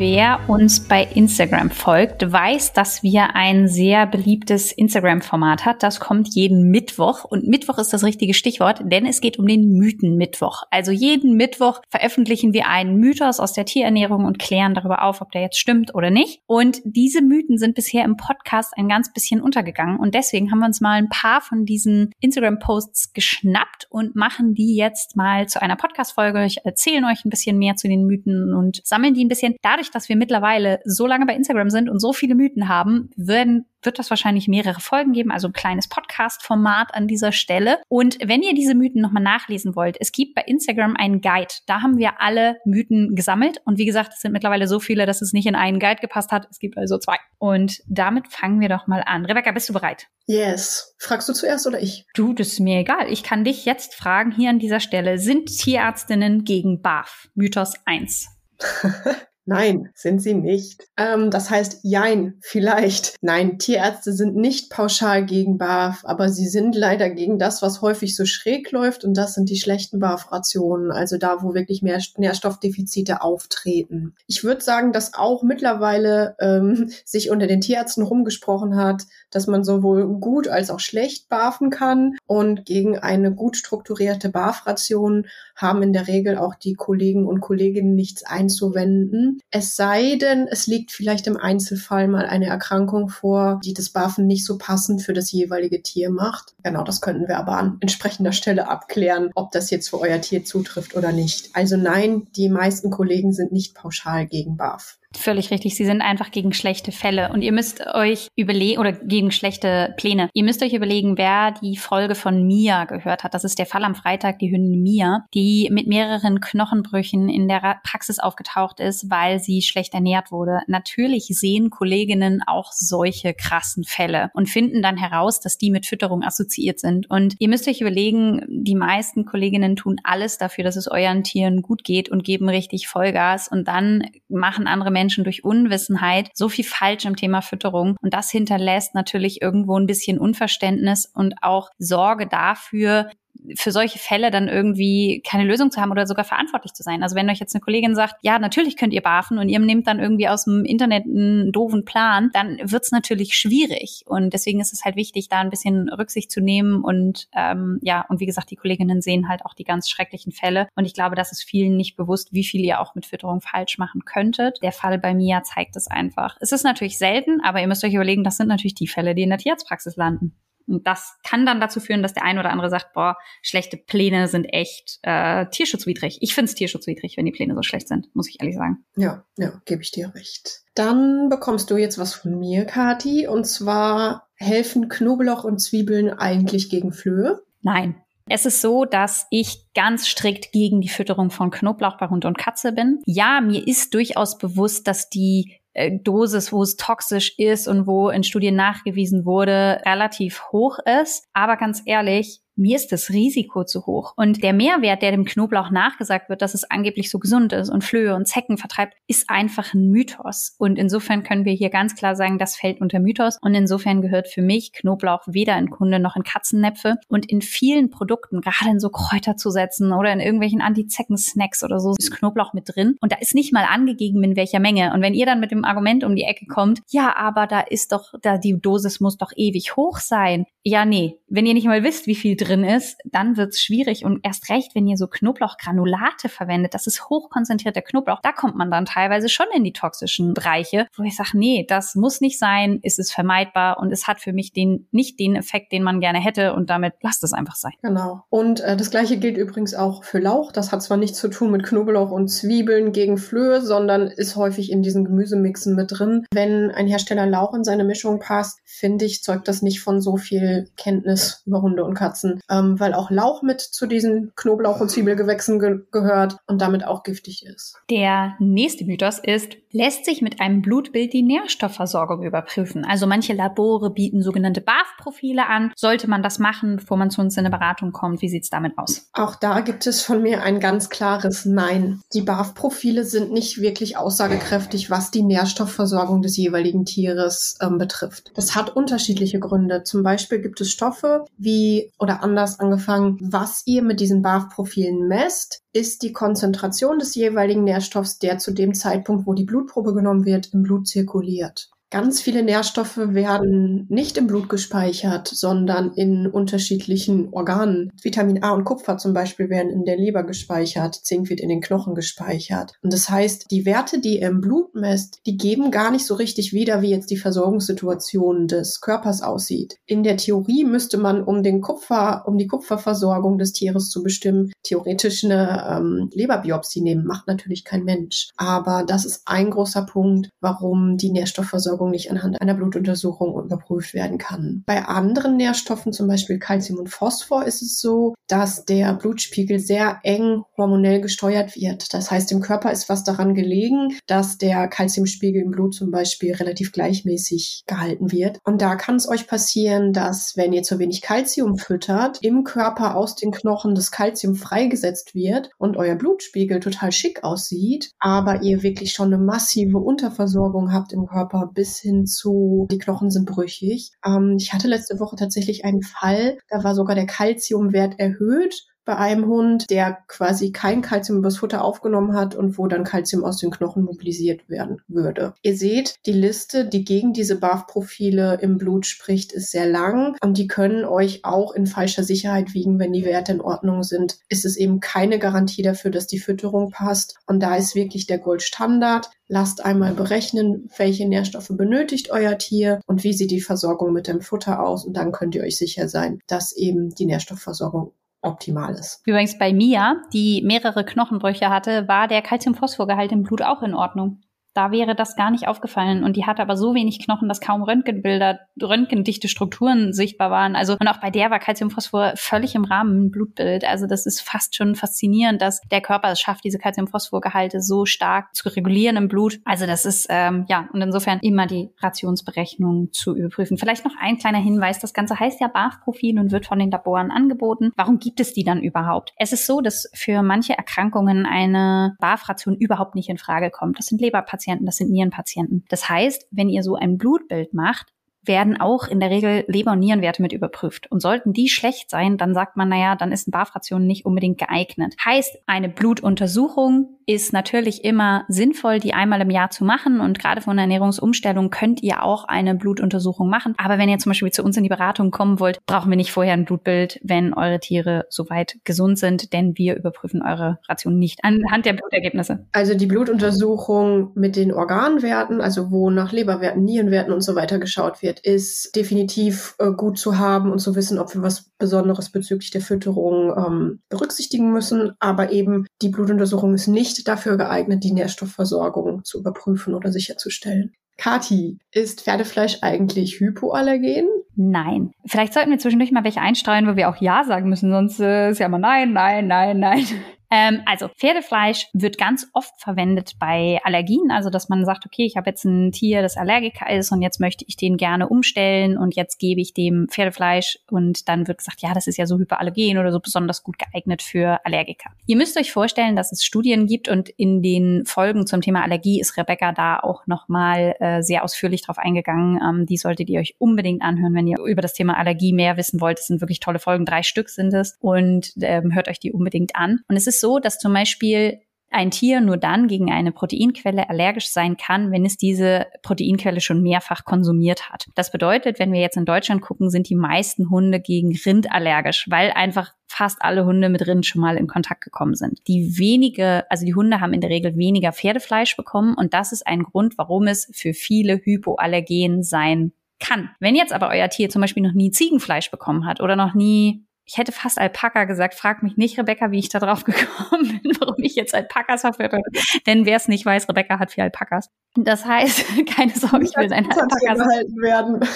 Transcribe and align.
Wer 0.00 0.40
uns 0.48 0.80
bei 0.80 1.06
Instagram 1.14 1.68
folgt, 1.68 2.32
weiß, 2.32 2.72
dass 2.72 3.02
wir 3.02 3.36
ein 3.36 3.68
sehr 3.68 4.06
beliebtes 4.06 4.72
Instagram-Format 4.72 5.66
hat. 5.66 5.82
Das 5.82 6.00
kommt 6.00 6.34
jeden 6.34 6.70
Mittwoch 6.70 7.24
und 7.24 7.46
Mittwoch 7.46 7.76
ist 7.76 7.92
das 7.92 8.02
richtige 8.02 8.32
Stichwort, 8.32 8.80
denn 8.82 9.04
es 9.04 9.20
geht 9.20 9.38
um 9.38 9.46
den 9.46 9.76
Mythen-Mittwoch. 9.76 10.62
Also 10.70 10.90
jeden 10.90 11.36
Mittwoch 11.36 11.82
veröffentlichen 11.90 12.54
wir 12.54 12.66
einen 12.68 12.96
Mythos 12.96 13.40
aus 13.40 13.52
der 13.52 13.66
Tierernährung 13.66 14.24
und 14.24 14.38
klären 14.38 14.72
darüber 14.72 15.02
auf, 15.02 15.20
ob 15.20 15.32
der 15.32 15.42
jetzt 15.42 15.58
stimmt 15.58 15.94
oder 15.94 16.10
nicht. 16.10 16.40
Und 16.46 16.80
diese 16.84 17.20
Mythen 17.20 17.58
sind 17.58 17.74
bisher 17.74 18.06
im 18.06 18.16
Podcast 18.16 18.72
ein 18.78 18.88
ganz 18.88 19.12
bisschen 19.12 19.42
untergegangen 19.42 19.98
und 19.98 20.14
deswegen 20.14 20.50
haben 20.50 20.60
wir 20.60 20.66
uns 20.66 20.80
mal 20.80 20.94
ein 20.94 21.10
paar 21.10 21.42
von 21.42 21.66
diesen 21.66 22.10
Instagram-Posts 22.20 23.12
geschnappt 23.12 23.86
und 23.90 24.16
machen 24.16 24.54
die 24.54 24.76
jetzt 24.76 25.14
mal 25.14 25.46
zu 25.46 25.60
einer 25.60 25.76
Podcast-Folge. 25.76 26.46
Ich 26.46 26.64
erzähle 26.64 27.06
euch 27.06 27.26
ein 27.26 27.30
bisschen 27.30 27.58
mehr 27.58 27.76
zu 27.76 27.86
den 27.86 28.06
Mythen 28.06 28.54
und 28.54 28.80
sammeln 28.82 29.12
die 29.12 29.26
ein 29.26 29.28
bisschen. 29.28 29.56
Dadurch, 29.60 29.89
dadurch, 29.90 29.92
dass 29.92 30.08
wir 30.08 30.16
mittlerweile 30.16 30.80
so 30.84 31.06
lange 31.06 31.26
bei 31.26 31.34
Instagram 31.34 31.70
sind 31.70 31.88
und 31.88 32.00
so 32.00 32.12
viele 32.12 32.34
Mythen 32.34 32.68
haben, 32.68 33.10
werden 33.16 33.66
wird 33.82 33.98
das 33.98 34.10
wahrscheinlich 34.10 34.46
mehrere 34.46 34.78
Folgen 34.78 35.12
geben, 35.12 35.30
also 35.30 35.48
ein 35.48 35.54
kleines 35.54 35.88
Podcast-Format 35.88 36.94
an 36.94 37.08
dieser 37.08 37.32
Stelle. 37.32 37.78
Und 37.88 38.18
wenn 38.22 38.42
ihr 38.42 38.54
diese 38.54 38.74
Mythen 38.74 39.00
nochmal 39.00 39.22
nachlesen 39.22 39.74
wollt, 39.74 39.96
es 39.98 40.12
gibt 40.12 40.34
bei 40.34 40.42
Instagram 40.42 40.96
einen 40.96 41.22
Guide. 41.22 41.54
Da 41.66 41.80
haben 41.80 41.96
wir 41.96 42.20
alle 42.20 42.58
Mythen 42.66 43.14
gesammelt. 43.14 43.62
Und 43.64 43.78
wie 43.78 43.86
gesagt, 43.86 44.12
es 44.12 44.20
sind 44.20 44.32
mittlerweile 44.32 44.68
so 44.68 44.80
viele, 44.80 45.06
dass 45.06 45.22
es 45.22 45.32
nicht 45.32 45.46
in 45.46 45.54
einen 45.54 45.78
Guide 45.78 46.02
gepasst 46.02 46.30
hat. 46.30 46.46
Es 46.50 46.58
gibt 46.58 46.76
also 46.76 46.98
zwei. 46.98 47.16
Und 47.38 47.80
damit 47.86 48.28
fangen 48.28 48.60
wir 48.60 48.68
doch 48.68 48.86
mal 48.86 49.02
an. 49.06 49.24
Rebecca, 49.24 49.50
bist 49.52 49.70
du 49.70 49.72
bereit? 49.72 50.08
Yes. 50.26 50.94
Fragst 50.98 51.26
du 51.30 51.32
zuerst 51.32 51.66
oder 51.66 51.80
ich? 51.80 52.04
Du, 52.12 52.34
das 52.34 52.48
ist 52.48 52.60
mir 52.60 52.80
egal. 52.80 53.10
Ich 53.10 53.22
kann 53.22 53.44
dich 53.44 53.64
jetzt 53.64 53.94
fragen 53.94 54.30
hier 54.30 54.50
an 54.50 54.58
dieser 54.58 54.80
Stelle. 54.80 55.18
Sind 55.18 55.46
Tierärztinnen 55.46 56.44
gegen 56.44 56.82
BAF? 56.82 57.30
Mythos 57.34 57.72
1. 57.86 58.28
Nein, 59.46 59.88
sind 59.94 60.20
sie 60.20 60.34
nicht. 60.34 60.86
Ähm, 60.96 61.30
das 61.30 61.50
heißt, 61.50 61.80
jein, 61.82 62.34
vielleicht. 62.40 63.16
Nein, 63.20 63.58
Tierärzte 63.58 64.12
sind 64.12 64.36
nicht 64.36 64.70
pauschal 64.70 65.24
gegen 65.24 65.58
BAF, 65.58 66.04
aber 66.04 66.28
sie 66.28 66.46
sind 66.46 66.76
leider 66.76 67.10
gegen 67.10 67.38
das, 67.38 67.62
was 67.62 67.80
häufig 67.80 68.14
so 68.14 68.26
schräg 68.26 68.70
läuft 68.70 69.04
und 69.04 69.16
das 69.16 69.34
sind 69.34 69.48
die 69.48 69.58
schlechten 69.58 69.98
BAF-Rationen, 69.98 70.92
also 70.92 71.16
da, 71.16 71.42
wo 71.42 71.54
wirklich 71.54 71.82
mehr 71.82 72.00
Nährstoffdefizite 72.16 73.22
auftreten. 73.22 74.14
Ich 74.26 74.44
würde 74.44 74.62
sagen, 74.62 74.92
dass 74.92 75.14
auch 75.14 75.42
mittlerweile 75.42 76.36
ähm, 76.38 76.90
sich 77.04 77.30
unter 77.30 77.46
den 77.46 77.60
Tierärzten 77.60 78.04
rumgesprochen 78.04 78.76
hat, 78.76 79.04
dass 79.30 79.46
man 79.46 79.64
sowohl 79.64 80.06
gut 80.18 80.48
als 80.48 80.70
auch 80.70 80.80
schlecht 80.80 81.28
BAFen 81.28 81.70
kann 81.70 82.16
und 82.26 82.64
gegen 82.66 82.98
eine 82.98 83.32
gut 83.32 83.56
strukturierte 83.56 84.28
BAF-Ration 84.28 85.26
haben 85.56 85.82
in 85.82 85.92
der 85.92 86.08
Regel 86.08 86.38
auch 86.38 86.54
die 86.54 86.74
Kollegen 86.74 87.26
und 87.26 87.40
Kolleginnen 87.40 87.94
nichts 87.94 88.24
einzuwenden. 88.24 89.40
Es 89.50 89.76
sei 89.76 90.16
denn, 90.16 90.46
es 90.48 90.66
liegt 90.66 90.92
vielleicht 90.92 91.26
im 91.26 91.36
Einzelfall 91.36 92.08
mal 92.08 92.26
eine 92.26 92.46
Erkrankung 92.46 93.08
vor, 93.08 93.60
die 93.64 93.74
das 93.74 93.90
BAFen 93.90 94.26
nicht 94.26 94.44
so 94.44 94.58
passend 94.58 95.02
für 95.02 95.12
das 95.12 95.32
jeweilige 95.32 95.82
Tier 95.82 96.10
macht. 96.10 96.54
Genau, 96.62 96.84
das 96.84 97.00
könnten 97.00 97.28
wir 97.28 97.38
aber 97.38 97.56
an 97.56 97.78
entsprechender 97.80 98.32
Stelle 98.32 98.68
abklären, 98.68 99.30
ob 99.34 99.52
das 99.52 99.70
jetzt 99.70 99.90
für 99.90 100.00
euer 100.00 100.20
Tier 100.20 100.44
zutrifft 100.44 100.96
oder 100.96 101.12
nicht. 101.12 101.50
Also 101.54 101.76
nein, 101.76 102.26
die 102.36 102.48
meisten 102.48 102.90
Kollegen 102.90 103.32
sind 103.32 103.52
nicht 103.52 103.74
pauschal 103.74 104.26
gegen 104.26 104.56
BAF. 104.56 104.99
Völlig 105.16 105.50
richtig. 105.50 105.74
Sie 105.74 105.84
sind 105.84 106.02
einfach 106.02 106.30
gegen 106.30 106.52
schlechte 106.52 106.92
Fälle. 106.92 107.32
Und 107.32 107.42
ihr 107.42 107.50
müsst 107.52 107.84
euch 107.94 108.28
überlegen, 108.36 108.78
oder 108.78 108.92
gegen 108.92 109.32
schlechte 109.32 109.92
Pläne. 109.96 110.30
Ihr 110.34 110.44
müsst 110.44 110.62
euch 110.62 110.72
überlegen, 110.72 111.18
wer 111.18 111.50
die 111.50 111.76
Folge 111.76 112.14
von 112.14 112.46
Mia 112.46 112.84
gehört 112.84 113.24
hat. 113.24 113.34
Das 113.34 113.42
ist 113.42 113.58
der 113.58 113.66
Fall 113.66 113.82
am 113.82 113.96
Freitag, 113.96 114.38
die 114.38 114.52
Hündin 114.52 114.82
Mia, 114.82 115.26
die 115.34 115.68
mit 115.72 115.88
mehreren 115.88 116.40
Knochenbrüchen 116.40 117.28
in 117.28 117.48
der 117.48 117.80
Praxis 117.82 118.20
aufgetaucht 118.20 118.78
ist, 118.78 119.10
weil 119.10 119.40
sie 119.40 119.62
schlecht 119.62 119.94
ernährt 119.94 120.30
wurde. 120.30 120.60
Natürlich 120.68 121.26
sehen 121.26 121.70
Kolleginnen 121.70 122.42
auch 122.46 122.70
solche 122.70 123.34
krassen 123.34 123.82
Fälle 123.82 124.30
und 124.32 124.48
finden 124.48 124.80
dann 124.80 124.96
heraus, 124.96 125.40
dass 125.40 125.58
die 125.58 125.72
mit 125.72 125.86
Fütterung 125.86 126.22
assoziiert 126.22 126.78
sind. 126.78 127.10
Und 127.10 127.34
ihr 127.40 127.48
müsst 127.48 127.66
euch 127.66 127.80
überlegen, 127.80 128.44
die 128.48 128.76
meisten 128.76 129.24
Kolleginnen 129.24 129.74
tun 129.74 129.96
alles 130.04 130.38
dafür, 130.38 130.62
dass 130.62 130.76
es 130.76 130.86
euren 130.86 131.24
Tieren 131.24 131.62
gut 131.62 131.82
geht 131.82 132.08
und 132.10 132.22
geben 132.22 132.48
richtig 132.48 132.86
Vollgas. 132.86 133.48
Und 133.48 133.66
dann 133.66 134.04
machen 134.28 134.68
andere 134.68 134.92
Menschen 134.92 134.99
Menschen 135.00 135.24
durch 135.24 135.44
Unwissenheit 135.44 136.30
so 136.34 136.50
viel 136.50 136.64
falsch 136.64 137.06
im 137.06 137.16
Thema 137.16 137.40
Fütterung. 137.40 137.96
Und 138.02 138.12
das 138.12 138.30
hinterlässt 138.30 138.94
natürlich 138.94 139.40
irgendwo 139.40 139.78
ein 139.78 139.86
bisschen 139.86 140.18
Unverständnis 140.18 141.10
und 141.14 141.34
auch 141.40 141.70
Sorge 141.78 142.26
dafür, 142.26 143.08
für 143.56 143.72
solche 143.72 143.98
Fälle 143.98 144.30
dann 144.30 144.48
irgendwie 144.48 145.22
keine 145.26 145.44
Lösung 145.44 145.70
zu 145.70 145.80
haben 145.80 145.90
oder 145.90 146.06
sogar 146.06 146.24
verantwortlich 146.24 146.74
zu 146.74 146.82
sein. 146.82 147.02
Also 147.02 147.16
wenn 147.16 147.30
euch 147.30 147.38
jetzt 147.38 147.54
eine 147.54 147.60
Kollegin 147.60 147.94
sagt, 147.94 148.16
ja, 148.22 148.38
natürlich 148.38 148.76
könnt 148.76 148.92
ihr 148.92 149.02
barfen 149.02 149.38
und 149.38 149.48
ihr 149.48 149.58
nehmt 149.58 149.86
dann 149.86 150.00
irgendwie 150.00 150.28
aus 150.28 150.44
dem 150.44 150.64
Internet 150.64 151.04
einen 151.04 151.52
doofen 151.52 151.84
Plan, 151.84 152.30
dann 152.32 152.58
wird's 152.62 152.92
natürlich 152.92 153.34
schwierig. 153.34 154.02
Und 154.06 154.32
deswegen 154.32 154.60
ist 154.60 154.72
es 154.72 154.84
halt 154.84 154.96
wichtig, 154.96 155.28
da 155.28 155.40
ein 155.40 155.50
bisschen 155.50 155.88
Rücksicht 155.88 156.30
zu 156.30 156.40
nehmen 156.40 156.82
und 156.82 157.28
ähm, 157.34 157.78
ja, 157.82 158.04
und 158.08 158.20
wie 158.20 158.26
gesagt, 158.26 158.50
die 158.50 158.56
Kolleginnen 158.56 159.00
sehen 159.00 159.28
halt 159.28 159.44
auch 159.44 159.54
die 159.54 159.64
ganz 159.64 159.88
schrecklichen 159.88 160.32
Fälle. 160.32 160.68
Und 160.74 160.84
ich 160.84 160.94
glaube, 160.94 161.16
das 161.16 161.32
ist 161.32 161.42
vielen 161.42 161.76
nicht 161.76 161.96
bewusst, 161.96 162.32
wie 162.32 162.44
viel 162.44 162.64
ihr 162.64 162.80
auch 162.80 162.94
mit 162.94 163.06
Fütterung 163.06 163.40
falsch 163.40 163.78
machen 163.78 164.04
könntet. 164.04 164.58
Der 164.62 164.72
Fall 164.72 164.98
bei 164.98 165.14
Mia 165.14 165.42
zeigt 165.42 165.76
es 165.76 165.86
einfach. 165.88 166.36
Es 166.40 166.52
ist 166.52 166.64
natürlich 166.64 166.98
selten, 166.98 167.40
aber 167.42 167.60
ihr 167.60 167.68
müsst 167.68 167.84
euch 167.84 167.94
überlegen, 167.94 168.24
das 168.24 168.36
sind 168.36 168.48
natürlich 168.48 168.74
die 168.74 168.88
Fälle, 168.88 169.14
die 169.14 169.22
in 169.22 169.30
der 169.30 169.38
Tierarztpraxis 169.38 169.96
landen. 169.96 170.34
Und 170.66 170.86
das 170.86 171.18
kann 171.22 171.46
dann 171.46 171.60
dazu 171.60 171.80
führen, 171.80 172.02
dass 172.02 172.14
der 172.14 172.24
ein 172.24 172.38
oder 172.38 172.50
andere 172.50 172.70
sagt, 172.70 172.92
boah, 172.92 173.16
schlechte 173.42 173.76
Pläne 173.76 174.28
sind 174.28 174.44
echt 174.44 174.98
äh, 175.02 175.46
tierschutzwidrig. 175.46 176.18
Ich 176.20 176.34
finde 176.34 176.50
es 176.50 176.54
tierschutzwidrig, 176.54 177.16
wenn 177.16 177.26
die 177.26 177.32
Pläne 177.32 177.54
so 177.54 177.62
schlecht 177.62 177.88
sind, 177.88 178.14
muss 178.14 178.28
ich 178.28 178.40
ehrlich 178.40 178.56
sagen. 178.56 178.84
Ja, 178.96 179.24
ja, 179.36 179.60
gebe 179.64 179.82
ich 179.82 179.90
dir 179.90 180.14
recht. 180.14 180.62
Dann 180.74 181.28
bekommst 181.28 181.70
du 181.70 181.76
jetzt 181.76 181.98
was 181.98 182.14
von 182.14 182.38
mir, 182.38 182.64
Kati, 182.64 183.26
und 183.26 183.44
zwar 183.44 184.28
helfen 184.36 184.88
Knoblauch 184.88 185.44
und 185.44 185.58
Zwiebeln 185.58 186.10
eigentlich 186.10 186.70
gegen 186.70 186.92
Flöhe? 186.92 187.42
Nein. 187.62 187.96
Es 188.32 188.46
ist 188.46 188.60
so, 188.60 188.84
dass 188.84 189.26
ich 189.30 189.66
ganz 189.74 190.06
strikt 190.06 190.52
gegen 190.52 190.80
die 190.80 190.88
Fütterung 190.88 191.30
von 191.30 191.50
Knoblauch 191.50 191.98
bei 191.98 192.08
Hund 192.08 192.24
und 192.24 192.38
Katze 192.38 192.70
bin. 192.70 193.02
Ja, 193.04 193.40
mir 193.40 193.66
ist 193.66 193.92
durchaus 193.92 194.38
bewusst, 194.38 194.86
dass 194.86 195.10
die 195.10 195.59
Dosis, 195.74 196.52
wo 196.52 196.62
es 196.62 196.76
toxisch 196.76 197.34
ist 197.38 197.68
und 197.68 197.86
wo 197.86 198.10
in 198.10 198.24
Studien 198.24 198.56
nachgewiesen 198.56 199.24
wurde, 199.24 199.80
relativ 199.86 200.42
hoch 200.50 200.78
ist. 201.02 201.28
Aber 201.32 201.56
ganz 201.56 201.82
ehrlich, 201.86 202.40
mir 202.56 202.76
ist 202.76 202.92
das 202.92 203.10
Risiko 203.10 203.64
zu 203.64 203.86
hoch. 203.86 204.12
Und 204.16 204.42
der 204.42 204.52
Mehrwert, 204.52 205.02
der 205.02 205.12
dem 205.12 205.24
Knoblauch 205.24 205.70
nachgesagt 205.70 206.28
wird, 206.28 206.42
dass 206.42 206.54
es 206.54 206.70
angeblich 206.70 207.10
so 207.10 207.18
gesund 207.18 207.52
ist 207.52 207.70
und 207.70 207.84
Flöhe 207.84 208.14
und 208.14 208.26
Zecken 208.26 208.58
vertreibt, 208.58 208.94
ist 209.06 209.30
einfach 209.30 209.74
ein 209.74 209.90
Mythos. 209.90 210.54
Und 210.58 210.76
insofern 210.76 211.22
können 211.22 211.44
wir 211.44 211.52
hier 211.52 211.70
ganz 211.70 211.94
klar 211.94 212.16
sagen, 212.16 212.38
das 212.38 212.56
fällt 212.56 212.80
unter 212.80 213.00
Mythos. 213.00 213.38
Und 213.40 213.54
insofern 213.54 214.02
gehört 214.02 214.28
für 214.28 214.42
mich 214.42 214.72
Knoblauch 214.72 215.22
weder 215.26 215.56
in 215.58 215.70
Kunde 215.70 215.98
noch 215.98 216.16
in 216.16 216.22
Katzennäpfe. 216.22 216.96
Und 217.08 217.30
in 217.30 217.40
vielen 217.40 217.90
Produkten, 217.90 218.40
gerade 218.40 218.70
in 218.70 218.80
so 218.80 218.90
Kräuterzusätzen 218.90 219.92
oder 219.92 220.12
in 220.12 220.20
irgendwelchen 220.20 220.60
Anti-Zecken-Snacks 220.60 221.64
oder 221.64 221.80
so, 221.80 221.94
ist 221.98 222.10
Knoblauch 222.10 222.52
mit 222.52 222.68
drin. 222.74 222.96
Und 223.00 223.12
da 223.12 223.16
ist 223.20 223.34
nicht 223.34 223.52
mal 223.52 223.64
angegeben, 223.64 224.22
in 224.22 224.36
welcher 224.36 224.60
Menge. 224.60 224.92
Und 224.92 225.02
wenn 225.02 225.14
ihr 225.14 225.26
dann 225.26 225.40
mit 225.40 225.50
dem 225.50 225.64
Argument 225.64 226.04
um 226.04 226.14
die 226.14 226.24
Ecke 226.24 226.46
kommt, 226.46 226.80
ja, 226.88 227.16
aber 227.16 227.46
da 227.46 227.60
ist 227.60 227.92
doch, 227.92 228.12
da 228.22 228.38
die 228.38 228.60
Dosis 228.60 229.00
muss 229.00 229.16
doch 229.16 229.32
ewig 229.36 229.76
hoch 229.76 229.98
sein. 229.98 230.46
Ja, 230.62 230.84
nee. 230.84 231.16
Wenn 231.26 231.46
ihr 231.46 231.54
nicht 231.54 231.66
mal 231.66 231.84
wisst, 231.84 232.06
wie 232.06 232.14
viel 232.14 232.36
drin 232.36 232.64
ist, 232.64 232.98
dann 233.04 233.36
wird's 233.36 233.62
schwierig. 233.62 234.04
Und 234.04 234.20
erst 234.24 234.50
recht, 234.50 234.74
wenn 234.74 234.86
ihr 234.86 234.96
so 234.96 235.06
Knoblauchgranulate 235.06 236.28
verwendet, 236.28 236.74
das 236.74 236.86
ist 236.86 237.08
hochkonzentrierter 237.08 237.82
Knoblauch, 237.82 238.18
da 238.22 238.32
kommt 238.32 238.56
man 238.56 238.70
dann 238.70 238.84
teilweise 238.84 239.28
schon 239.28 239.46
in 239.54 239.64
die 239.64 239.72
toxischen 239.72 240.34
Bereiche, 240.34 240.86
wo 240.96 241.02
ich 241.04 241.16
sage, 241.16 241.30
nee, 241.34 241.64
das 241.68 241.94
muss 241.94 242.20
nicht 242.20 242.38
sein, 242.38 242.80
ist 242.82 242.98
es 242.98 243.12
vermeidbar 243.12 243.78
und 243.78 243.92
es 243.92 244.06
hat 244.06 244.20
für 244.20 244.32
mich 244.32 244.52
den 244.52 244.88
nicht 244.90 245.18
den 245.20 245.36
Effekt, 245.36 245.72
den 245.72 245.82
man 245.82 246.00
gerne 246.00 246.18
hätte 246.18 246.52
und 246.54 246.68
damit 246.68 246.94
lasst 247.00 247.24
es 247.24 247.32
einfach 247.32 247.56
sein. 247.56 247.72
Genau. 247.80 248.24
Und 248.28 248.60
äh, 248.60 248.76
das 248.76 248.90
gleiche 248.90 249.16
gilt 249.16 249.38
übrigens 249.38 249.74
auch 249.74 250.04
für 250.04 250.18
Lauch. 250.18 250.52
Das 250.52 250.72
hat 250.72 250.82
zwar 250.82 250.96
nichts 250.96 251.18
zu 251.18 251.28
tun 251.28 251.52
mit 251.52 251.62
Knoblauch 251.62 252.10
und 252.10 252.28
Zwiebeln 252.28 252.92
gegen 252.92 253.16
Flöhe, 253.16 253.62
sondern 253.62 254.08
ist 254.08 254.36
häufig 254.36 254.70
in 254.70 254.82
diesen 254.82 255.04
Gemüsemixen 255.04 255.74
mit 255.74 255.92
drin. 255.92 256.26
Wenn 256.32 256.70
ein 256.70 256.88
Hersteller 256.88 257.26
Lauch 257.26 257.54
in 257.54 257.64
seine 257.64 257.84
Mischung 257.84 258.18
passt, 258.18 258.58
finde 258.64 259.04
ich, 259.04 259.22
zeugt 259.22 259.48
das 259.48 259.62
nicht 259.62 259.80
von 259.80 260.00
so 260.00 260.16
viel 260.16 260.49
viel 260.50 260.70
Kenntnis 260.76 261.42
über 261.46 261.62
Hunde 261.62 261.84
und 261.84 261.94
Katzen, 261.94 262.40
ähm, 262.50 262.78
weil 262.80 262.94
auch 262.94 263.10
Lauch 263.10 263.42
mit 263.42 263.60
zu 263.60 263.86
diesen 263.86 264.32
Knoblauch- 264.36 264.80
und 264.80 264.90
Zwiebelgewächsen 264.90 265.58
ge 265.58 265.80
gehört 265.92 266.36
und 266.46 266.60
damit 266.60 266.84
auch 266.86 267.02
giftig 267.02 267.44
ist. 267.46 267.76
Der 267.90 268.34
nächste 268.38 268.84
Mythos 268.84 269.18
ist, 269.18 269.56
lässt 269.72 270.04
sich 270.04 270.20
mit 270.20 270.40
einem 270.40 270.62
Blutbild 270.62 271.12
die 271.12 271.22
Nährstoffversorgung 271.22 272.22
überprüfen. 272.22 272.84
Also 272.84 273.06
manche 273.06 273.32
Labore 273.32 273.90
bieten 273.90 274.22
sogenannte 274.22 274.60
BAF-Profile 274.60 275.46
an. 275.46 275.72
Sollte 275.76 276.08
man 276.08 276.22
das 276.22 276.38
machen, 276.38 276.76
bevor 276.76 276.96
man 276.96 277.10
zu 277.10 277.20
uns 277.20 277.36
in 277.36 277.46
eine 277.46 277.56
Beratung 277.56 277.92
kommt? 277.92 278.20
Wie 278.22 278.28
sieht's 278.28 278.50
damit 278.50 278.76
aus? 278.76 279.08
Auch 279.12 279.36
da 279.36 279.60
gibt 279.60 279.86
es 279.86 280.02
von 280.02 280.22
mir 280.22 280.42
ein 280.42 280.60
ganz 280.60 280.90
klares 280.90 281.44
Nein. 281.44 282.00
Die 282.12 282.22
BAF-Profile 282.22 283.04
sind 283.04 283.32
nicht 283.32 283.60
wirklich 283.60 283.96
aussagekräftig, 283.96 284.90
was 284.90 285.10
die 285.10 285.22
Nährstoffversorgung 285.22 286.22
des 286.22 286.36
jeweiligen 286.36 286.84
Tieres 286.84 287.56
ähm, 287.60 287.78
betrifft. 287.78 288.32
Das 288.34 288.56
hat 288.56 288.74
unterschiedliche 288.74 289.38
Gründe. 289.38 289.84
Zum 289.84 290.02
Beispiel 290.02 290.39
gibt 290.40 290.60
es 290.60 290.70
Stoffe 290.70 291.24
wie 291.36 291.92
oder 291.98 292.22
anders 292.22 292.60
angefangen, 292.60 293.18
was 293.20 293.62
ihr 293.66 293.82
mit 293.82 294.00
diesen 294.00 294.22
BAF-Profilen 294.22 295.08
messt, 295.08 295.62
ist 295.72 296.02
die 296.02 296.12
Konzentration 296.12 296.98
des 296.98 297.14
jeweiligen 297.14 297.64
Nährstoffs, 297.64 298.18
der 298.18 298.38
zu 298.38 298.52
dem 298.52 298.74
Zeitpunkt, 298.74 299.26
wo 299.26 299.34
die 299.34 299.44
Blutprobe 299.44 299.94
genommen 299.94 300.24
wird, 300.24 300.52
im 300.52 300.62
Blut 300.62 300.88
zirkuliert. 300.88 301.70
Ganz 301.90 302.20
viele 302.22 302.44
Nährstoffe 302.44 302.98
werden 302.98 303.86
nicht 303.88 304.16
im 304.16 304.28
Blut 304.28 304.48
gespeichert, 304.48 305.26
sondern 305.26 305.92
in 305.94 306.28
unterschiedlichen 306.28 307.30
Organen. 307.32 307.90
Vitamin 308.00 308.44
A 308.44 308.52
und 308.52 308.62
Kupfer 308.62 308.96
zum 308.96 309.12
Beispiel 309.12 309.50
werden 309.50 309.72
in 309.72 309.84
der 309.84 309.96
Leber 309.96 310.22
gespeichert, 310.22 310.94
Zink 310.94 311.28
wird 311.30 311.40
in 311.40 311.48
den 311.48 311.60
Knochen 311.60 311.96
gespeichert. 311.96 312.74
Und 312.84 312.92
das 312.92 313.10
heißt, 313.10 313.50
die 313.50 313.66
Werte, 313.66 313.98
die 313.98 314.20
ihr 314.20 314.28
im 314.28 314.40
Blut 314.40 314.72
messt, 314.76 315.18
die 315.26 315.36
geben 315.36 315.72
gar 315.72 315.90
nicht 315.90 316.06
so 316.06 316.14
richtig 316.14 316.52
wieder, 316.52 316.80
wie 316.80 316.90
jetzt 316.90 317.10
die 317.10 317.16
Versorgungssituation 317.16 318.46
des 318.46 318.80
Körpers 318.80 319.20
aussieht. 319.20 319.76
In 319.84 320.04
der 320.04 320.16
Theorie 320.16 320.62
müsste 320.62 320.96
man, 320.96 321.24
um 321.24 321.42
den 321.42 321.60
Kupfer, 321.60 322.22
um 322.24 322.38
die 322.38 322.46
Kupferversorgung 322.46 323.36
des 323.36 323.52
Tieres 323.52 323.90
zu 323.90 324.04
bestimmen, 324.04 324.52
theoretisch 324.62 325.24
eine 325.24 325.66
ähm, 325.68 326.10
Leberbiopsie 326.12 326.82
nehmen. 326.82 327.04
Macht 327.04 327.26
natürlich 327.26 327.64
kein 327.64 327.82
Mensch. 327.82 328.28
Aber 328.36 328.84
das 328.86 329.04
ist 329.04 329.22
ein 329.26 329.50
großer 329.50 329.86
Punkt, 329.86 330.30
warum 330.40 330.96
die 330.96 331.10
Nährstoffversorgung 331.10 331.79
Versorgung 331.80 331.90
nicht 331.90 332.10
anhand 332.10 332.40
einer 332.40 332.54
Blutuntersuchung 332.54 333.42
überprüft 333.42 333.94
werden 333.94 334.18
kann. 334.18 334.62
Bei 334.66 334.84
anderen 334.84 335.36
Nährstoffen, 335.36 335.92
zum 335.92 336.08
Beispiel 336.08 336.38
Calcium 336.38 336.78
und 336.78 336.90
Phosphor, 336.90 337.44
ist 337.46 337.62
es 337.62 337.80
so, 337.80 338.14
dass 338.28 338.64
der 338.64 338.92
Blutspiegel 338.94 339.58
sehr 339.58 339.98
eng 340.02 340.42
hormonell 340.56 341.00
gesteuert 341.00 341.56
wird. 341.56 341.92
Das 341.94 342.10
heißt, 342.10 342.30
dem 342.30 342.40
Körper 342.40 342.70
ist 342.70 342.88
was 342.88 343.02
daran 343.02 343.34
gelegen, 343.34 343.96
dass 344.06 344.36
der 344.36 344.68
Calciumspiegel 344.68 345.42
im 345.42 345.50
Blut 345.50 345.74
zum 345.74 345.90
Beispiel 345.90 346.34
relativ 346.34 346.72
gleichmäßig 346.72 347.64
gehalten 347.66 348.12
wird. 348.12 348.38
Und 348.44 348.60
da 348.60 348.76
kann 348.76 348.96
es 348.96 349.08
euch 349.08 349.26
passieren, 349.26 349.92
dass 349.92 350.36
wenn 350.36 350.52
ihr 350.52 350.62
zu 350.62 350.78
wenig 350.78 351.00
Calcium 351.00 351.56
füttert, 351.56 352.18
im 352.22 352.44
Körper 352.44 352.94
aus 352.96 353.14
den 353.14 353.30
Knochen 353.30 353.74
das 353.74 353.90
Calcium 353.90 354.34
freigesetzt 354.34 355.14
wird 355.14 355.50
und 355.58 355.76
euer 355.76 355.96
Blutspiegel 355.96 356.60
total 356.60 356.92
schick 356.92 357.24
aussieht, 357.24 357.90
aber 357.98 358.42
ihr 358.42 358.62
wirklich 358.62 358.92
schon 358.92 359.12
eine 359.12 359.22
massive 359.22 359.78
Unterversorgung 359.78 360.72
habt 360.72 360.92
im 360.92 361.06
Körper 361.06 361.50
bis 361.52 361.69
bis 361.70 361.78
hin 361.78 362.06
zu, 362.06 362.66
die 362.70 362.78
Knochen 362.78 363.10
sind 363.10 363.26
brüchig. 363.26 363.92
Ähm, 364.04 364.36
ich 364.38 364.52
hatte 364.52 364.66
letzte 364.66 364.98
Woche 364.98 365.16
tatsächlich 365.16 365.64
einen 365.64 365.82
Fall, 365.82 366.38
da 366.48 366.64
war 366.64 366.74
sogar 366.74 366.96
der 366.96 367.06
Kalziumwert 367.06 367.98
erhöht 367.98 368.66
bei 368.84 368.96
einem 368.96 369.26
Hund, 369.26 369.70
der 369.70 369.98
quasi 370.08 370.52
kein 370.52 370.82
Kalzium 370.82 371.18
übers 371.18 371.38
Futter 371.38 371.64
aufgenommen 371.64 372.14
hat 372.14 372.34
und 372.34 372.58
wo 372.58 372.66
dann 372.66 372.84
Kalzium 372.84 373.24
aus 373.24 373.38
den 373.38 373.50
Knochen 373.50 373.84
mobilisiert 373.84 374.48
werden 374.48 374.78
würde. 374.88 375.34
Ihr 375.42 375.56
seht, 375.56 375.94
die 376.06 376.12
Liste, 376.12 376.66
die 376.66 376.84
gegen 376.84 377.12
diese 377.12 377.38
BAF-Profile 377.38 378.38
im 378.40 378.58
Blut 378.58 378.86
spricht, 378.86 379.32
ist 379.32 379.50
sehr 379.50 379.66
lang 379.66 380.16
und 380.22 380.38
die 380.38 380.46
können 380.46 380.84
euch 380.84 381.24
auch 381.24 381.52
in 381.52 381.66
falscher 381.66 382.04
Sicherheit 382.04 382.54
wiegen, 382.54 382.78
wenn 382.78 382.92
die 382.92 383.04
Werte 383.04 383.32
in 383.32 383.40
Ordnung 383.40 383.82
sind. 383.82 384.18
Ist 384.28 384.44
es 384.44 384.56
eben 384.56 384.80
keine 384.80 385.18
Garantie 385.18 385.62
dafür, 385.62 385.90
dass 385.90 386.06
die 386.06 386.18
Fütterung 386.18 386.70
passt 386.70 387.16
und 387.26 387.40
da 387.40 387.56
ist 387.56 387.74
wirklich 387.74 388.06
der 388.06 388.18
Goldstandard. 388.18 389.10
Lasst 389.28 389.64
einmal 389.64 389.92
berechnen, 389.92 390.68
welche 390.76 391.06
Nährstoffe 391.06 391.52
benötigt 391.52 392.10
euer 392.10 392.36
Tier 392.36 392.80
und 392.86 393.04
wie 393.04 393.12
sieht 393.12 393.30
die 393.30 393.40
Versorgung 393.40 393.92
mit 393.92 394.08
dem 394.08 394.20
Futter 394.20 394.66
aus 394.66 394.84
und 394.84 394.96
dann 394.96 395.12
könnt 395.12 395.36
ihr 395.36 395.44
euch 395.44 395.56
sicher 395.56 395.88
sein, 395.88 396.18
dass 396.26 396.56
eben 396.56 396.90
die 396.90 397.06
Nährstoffversorgung 397.06 397.92
optimal 398.22 398.74
ist. 398.74 399.02
Übrigens 399.06 399.38
bei 399.38 399.52
Mia, 399.52 400.02
die 400.12 400.42
mehrere 400.44 400.84
Knochenbrüche 400.84 401.48
hatte, 401.48 401.88
war 401.88 402.08
der 402.08 402.22
Calcium-Phosphor-Gehalt 402.22 403.12
im 403.12 403.22
Blut 403.22 403.42
auch 403.42 403.62
in 403.62 403.74
Ordnung 403.74 404.20
da 404.54 404.72
wäre 404.72 404.94
das 404.94 405.16
gar 405.16 405.30
nicht 405.30 405.46
aufgefallen. 405.46 406.02
Und 406.02 406.16
die 406.16 406.26
hatte 406.26 406.42
aber 406.42 406.56
so 406.56 406.74
wenig 406.74 407.04
Knochen, 407.04 407.28
dass 407.28 407.40
kaum 407.40 407.62
Röntgenbilder, 407.62 408.40
röntgendichte 408.60 409.28
Strukturen 409.28 409.92
sichtbar 409.92 410.30
waren. 410.30 410.56
Also, 410.56 410.76
und 410.78 410.88
auch 410.88 410.98
bei 410.98 411.10
der 411.10 411.30
war 411.30 411.38
Calciumphosphor 411.38 412.14
völlig 412.16 412.54
im 412.54 412.64
Rahmen 412.64 413.04
im 413.04 413.10
Blutbild. 413.10 413.64
Also, 413.64 413.86
das 413.86 414.06
ist 414.06 414.20
fast 414.20 414.56
schon 414.56 414.74
faszinierend, 414.74 415.40
dass 415.40 415.60
der 415.70 415.80
Körper 415.80 416.10
es 416.10 416.20
schafft, 416.20 416.44
diese 416.44 416.58
Calciumphosphorgehalte 416.58 417.60
so 417.60 417.86
stark 417.86 418.34
zu 418.34 418.48
regulieren 418.48 418.96
im 418.96 419.08
Blut. 419.08 419.38
Also, 419.44 419.66
das 419.66 419.86
ist, 419.86 420.06
ähm, 420.10 420.46
ja, 420.48 420.68
und 420.72 420.82
insofern 420.82 421.20
immer 421.20 421.46
die 421.46 421.70
Rationsberechnung 421.78 422.92
zu 422.92 423.14
überprüfen. 423.14 423.56
Vielleicht 423.56 423.84
noch 423.84 423.94
ein 424.00 424.18
kleiner 424.18 424.38
Hinweis. 424.38 424.80
Das 424.80 424.92
Ganze 424.92 425.18
heißt 425.18 425.40
ja 425.40 425.46
BAF-Profil 425.46 426.18
und 426.18 426.32
wird 426.32 426.46
von 426.46 426.58
den 426.58 426.70
Laboren 426.70 427.10
angeboten. 427.10 427.70
Warum 427.76 427.98
gibt 427.98 428.18
es 428.18 428.32
die 428.32 428.44
dann 428.44 428.60
überhaupt? 428.62 429.12
Es 429.16 429.32
ist 429.32 429.46
so, 429.46 429.60
dass 429.60 429.88
für 429.94 430.22
manche 430.22 430.58
Erkrankungen 430.58 431.24
eine 431.24 431.94
BAF-Ration 432.00 432.56
überhaupt 432.56 432.96
nicht 432.96 433.08
in 433.08 433.18
Frage 433.18 433.50
kommt. 433.50 433.78
Das 433.78 433.86
sind 433.86 434.00
Leberpatienten 434.00 434.39
Patienten, 434.40 434.64
das 434.64 434.76
sind 434.76 434.90
Nierenpatienten. 434.90 435.64
Das 435.68 435.88
heißt, 435.88 436.26
wenn 436.30 436.48
ihr 436.48 436.62
so 436.62 436.74
ein 436.74 436.96
Blutbild 436.96 437.52
macht, 437.52 437.92
werden 438.24 438.60
auch 438.60 438.86
in 438.86 439.00
der 439.00 439.10
Regel 439.10 439.44
Leber- 439.46 439.72
und 439.72 439.80
Nierenwerte 439.80 440.22
mit 440.22 440.32
überprüft. 440.32 440.90
Und 440.90 441.00
sollten 441.00 441.32
die 441.32 441.48
schlecht 441.48 441.90
sein, 441.90 442.16
dann 442.16 442.34
sagt 442.34 442.56
man, 442.56 442.68
naja, 442.68 442.96
dann 442.96 443.12
ist 443.12 443.26
eine 443.26 443.32
BAF-Ration 443.32 443.86
nicht 443.86 444.04
unbedingt 444.04 444.38
geeignet. 444.38 444.94
Heißt, 445.04 445.38
eine 445.46 445.68
Blutuntersuchung 445.68 447.00
ist 447.06 447.32
natürlich 447.32 447.84
immer 447.84 448.24
sinnvoll, 448.28 448.78
die 448.78 448.94
einmal 448.94 449.20
im 449.20 449.30
Jahr 449.30 449.50
zu 449.50 449.64
machen. 449.64 450.00
Und 450.00 450.20
gerade 450.20 450.40
von 450.40 450.52
einer 450.52 450.62
Ernährungsumstellung 450.62 451.50
könnt 451.50 451.82
ihr 451.82 452.04
auch 452.04 452.24
eine 452.24 452.54
Blutuntersuchung 452.54 453.28
machen. 453.28 453.54
Aber 453.58 453.78
wenn 453.78 453.88
ihr 453.88 453.98
zum 453.98 454.10
Beispiel 454.10 454.30
zu 454.30 454.44
uns 454.44 454.56
in 454.56 454.62
die 454.62 454.68
Beratung 454.68 455.10
kommen 455.10 455.40
wollt, 455.40 455.58
brauchen 455.66 455.90
wir 455.90 455.96
nicht 455.96 456.12
vorher 456.12 456.34
ein 456.34 456.44
Blutbild, 456.44 457.00
wenn 457.02 457.34
eure 457.34 457.58
Tiere 457.58 458.06
soweit 458.10 458.58
gesund 458.64 458.98
sind, 458.98 459.32
denn 459.32 459.58
wir 459.58 459.76
überprüfen 459.76 460.22
eure 460.22 460.58
Ration 460.68 460.98
nicht 460.98 461.24
anhand 461.24 461.66
der 461.66 461.72
Blutergebnisse. 461.72 462.46
Also 462.52 462.74
die 462.74 462.86
Blutuntersuchung 462.86 464.12
mit 464.14 464.36
den 464.36 464.52
Organwerten, 464.52 465.40
also 465.40 465.70
wo 465.70 465.90
nach 465.90 466.12
Leberwerten, 466.12 466.64
Nierenwerten 466.64 467.12
und 467.12 467.22
so 467.22 467.34
weiter 467.34 467.58
geschaut 467.58 468.02
wird, 468.02 468.09
ist 468.18 468.74
definitiv 468.74 469.54
äh, 469.58 469.70
gut 469.70 469.98
zu 469.98 470.18
haben 470.18 470.50
und 470.50 470.58
zu 470.58 470.74
wissen, 470.74 470.98
ob 470.98 471.14
wir 471.14 471.22
was 471.22 471.50
Besonderes 471.58 472.10
bezüglich 472.10 472.50
der 472.50 472.62
Fütterung 472.62 473.32
ähm, 473.36 473.80
berücksichtigen 473.88 474.52
müssen. 474.52 474.94
Aber 474.98 475.30
eben 475.30 475.66
die 475.82 475.90
Blutuntersuchung 475.90 476.54
ist 476.54 476.66
nicht 476.66 477.06
dafür 477.06 477.36
geeignet, 477.36 477.84
die 477.84 477.92
Nährstoffversorgung 477.92 479.04
zu 479.04 479.20
überprüfen 479.20 479.74
oder 479.74 479.92
sicherzustellen. 479.92 480.72
Kati, 480.98 481.58
ist 481.72 482.02
Pferdefleisch 482.02 482.58
eigentlich 482.60 483.20
hypoallergen? 483.20 484.08
Nein. 484.36 484.92
Vielleicht 485.06 485.32
sollten 485.32 485.50
wir 485.50 485.58
zwischendurch 485.58 485.92
mal 485.92 486.04
welche 486.04 486.20
einstreuen, 486.20 486.66
wo 486.66 486.76
wir 486.76 486.88
auch 486.88 486.96
Ja 486.96 487.24
sagen 487.24 487.48
müssen, 487.48 487.70
sonst 487.70 488.00
äh, 488.00 488.30
ist 488.30 488.38
ja 488.38 488.46
immer 488.46 488.58
Nein, 488.58 488.92
Nein, 488.92 489.26
Nein, 489.26 489.60
Nein. 489.60 489.86
Ähm, 490.30 490.62
also 490.64 490.88
Pferdefleisch 490.88 491.68
wird 491.72 491.98
ganz 491.98 492.28
oft 492.32 492.60
verwendet 492.60 493.14
bei 493.18 493.60
Allergien, 493.64 494.10
also 494.10 494.30
dass 494.30 494.48
man 494.48 494.64
sagt, 494.64 494.86
okay, 494.86 495.04
ich 495.04 495.16
habe 495.16 495.30
jetzt 495.30 495.44
ein 495.44 495.72
Tier, 495.72 496.02
das 496.02 496.16
Allergiker 496.16 496.70
ist 496.70 496.92
und 496.92 497.02
jetzt 497.02 497.20
möchte 497.20 497.44
ich 497.48 497.56
den 497.56 497.76
gerne 497.76 498.08
umstellen 498.08 498.78
und 498.78 498.94
jetzt 498.94 499.18
gebe 499.18 499.40
ich 499.40 499.54
dem 499.54 499.88
Pferdefleisch 499.88 500.58
und 500.70 501.08
dann 501.08 501.26
wird 501.26 501.38
gesagt, 501.38 501.62
ja, 501.62 501.74
das 501.74 501.86
ist 501.86 501.96
ja 501.96 502.06
so 502.06 502.18
hyperallergen 502.18 502.78
oder 502.78 502.92
so 502.92 503.00
besonders 503.00 503.42
gut 503.42 503.58
geeignet 503.58 504.02
für 504.02 504.38
Allergiker. 504.44 504.90
Ihr 505.06 505.16
müsst 505.16 505.36
euch 505.36 505.52
vorstellen, 505.52 505.96
dass 505.96 506.12
es 506.12 506.24
Studien 506.24 506.66
gibt 506.66 506.88
und 506.88 507.08
in 507.08 507.42
den 507.42 507.84
Folgen 507.84 508.26
zum 508.26 508.40
Thema 508.40 508.62
Allergie 508.62 509.00
ist 509.00 509.16
Rebecca 509.16 509.52
da 509.52 509.80
auch 509.80 510.06
nochmal 510.06 510.76
äh, 510.78 511.02
sehr 511.02 511.24
ausführlich 511.24 511.62
drauf 511.62 511.78
eingegangen. 511.78 512.40
Ähm, 512.42 512.66
die 512.66 512.76
solltet 512.76 513.10
ihr 513.10 513.20
euch 513.20 513.34
unbedingt 513.38 513.82
anhören, 513.82 514.14
wenn 514.14 514.26
ihr 514.26 514.38
über 514.44 514.62
das 514.62 514.74
Thema 514.74 514.96
Allergie 514.96 515.32
mehr 515.32 515.56
wissen 515.56 515.80
wollt. 515.80 515.98
Das 515.98 516.06
sind 516.06 516.20
wirklich 516.20 516.40
tolle 516.40 516.60
Folgen, 516.60 516.84
drei 516.84 517.02
Stück 517.02 517.28
sind 517.28 517.52
es 517.52 517.76
und 517.80 518.32
ähm, 518.40 518.72
hört 518.74 518.88
euch 518.88 519.00
die 519.00 519.12
unbedingt 519.12 519.56
an. 519.56 519.80
Und 519.88 519.96
es 519.96 520.06
ist 520.06 520.19
so, 520.20 520.38
dass 520.38 520.58
zum 520.58 520.72
Beispiel 520.72 521.40
ein 521.70 521.92
Tier 521.92 522.20
nur 522.20 522.36
dann 522.36 522.66
gegen 522.66 522.90
eine 522.90 523.12
Proteinquelle 523.12 523.88
allergisch 523.88 524.28
sein 524.28 524.56
kann, 524.56 524.90
wenn 524.90 525.04
es 525.04 525.16
diese 525.16 525.66
Proteinquelle 525.82 526.40
schon 526.40 526.62
mehrfach 526.62 527.04
konsumiert 527.04 527.70
hat. 527.70 527.86
Das 527.94 528.10
bedeutet, 528.10 528.58
wenn 528.58 528.72
wir 528.72 528.80
jetzt 528.80 528.96
in 528.96 529.04
Deutschland 529.04 529.40
gucken, 529.40 529.70
sind 529.70 529.88
die 529.88 529.94
meisten 529.94 530.50
Hunde 530.50 530.80
gegen 530.80 531.16
Rind 531.24 531.50
allergisch, 531.50 532.06
weil 532.10 532.32
einfach 532.32 532.72
fast 532.88 533.22
alle 533.22 533.44
Hunde 533.44 533.68
mit 533.68 533.86
Rind 533.86 534.04
schon 534.04 534.20
mal 534.20 534.36
in 534.36 534.48
Kontakt 534.48 534.82
gekommen 534.82 535.14
sind. 535.14 535.46
Die 535.46 535.78
wenige, 535.78 536.44
also 536.50 536.66
die 536.66 536.74
Hunde 536.74 537.00
haben 537.00 537.12
in 537.12 537.20
der 537.20 537.30
Regel 537.30 537.56
weniger 537.56 537.92
Pferdefleisch 537.92 538.56
bekommen 538.56 538.94
und 538.94 539.14
das 539.14 539.30
ist 539.30 539.46
ein 539.46 539.62
Grund, 539.62 539.96
warum 539.96 540.26
es 540.26 540.50
für 540.52 540.74
viele 540.74 541.20
Hypoallergen 541.22 542.24
sein 542.24 542.72
kann. 542.98 543.30
Wenn 543.38 543.54
jetzt 543.54 543.72
aber 543.72 543.88
euer 543.88 544.08
Tier 544.08 544.28
zum 544.28 544.40
Beispiel 544.40 544.62
noch 544.62 544.74
nie 544.74 544.90
Ziegenfleisch 544.90 545.50
bekommen 545.52 545.86
hat 545.86 546.00
oder 546.00 546.16
noch 546.16 546.34
nie 546.34 546.84
ich 547.10 547.18
hätte 547.18 547.32
fast 547.32 547.58
Alpaka 547.58 548.04
gesagt. 548.04 548.34
Frag 548.34 548.62
mich 548.62 548.76
nicht, 548.76 548.96
Rebecca, 548.96 549.32
wie 549.32 549.40
ich 549.40 549.48
da 549.48 549.58
drauf 549.58 549.82
gekommen 549.84 550.60
bin, 550.62 550.72
warum 550.78 550.94
ich 550.98 551.16
jetzt 551.16 551.34
Alpakas 551.34 551.80
verführe. 551.80 552.20
Denn 552.68 552.86
wer 552.86 552.96
es 552.96 553.08
nicht 553.08 553.26
weiß, 553.26 553.48
Rebecca 553.48 553.80
hat 553.80 553.90
vier 553.90 554.04
Alpakas. 554.04 554.48
Das 554.76 555.04
heißt, 555.04 555.44
keine 555.76 555.90
Sorge, 555.90 556.24
ich 556.24 556.36
will 556.36 556.48
seine 556.48 556.68
Alpakas. 556.70 557.18
werden. 557.18 558.08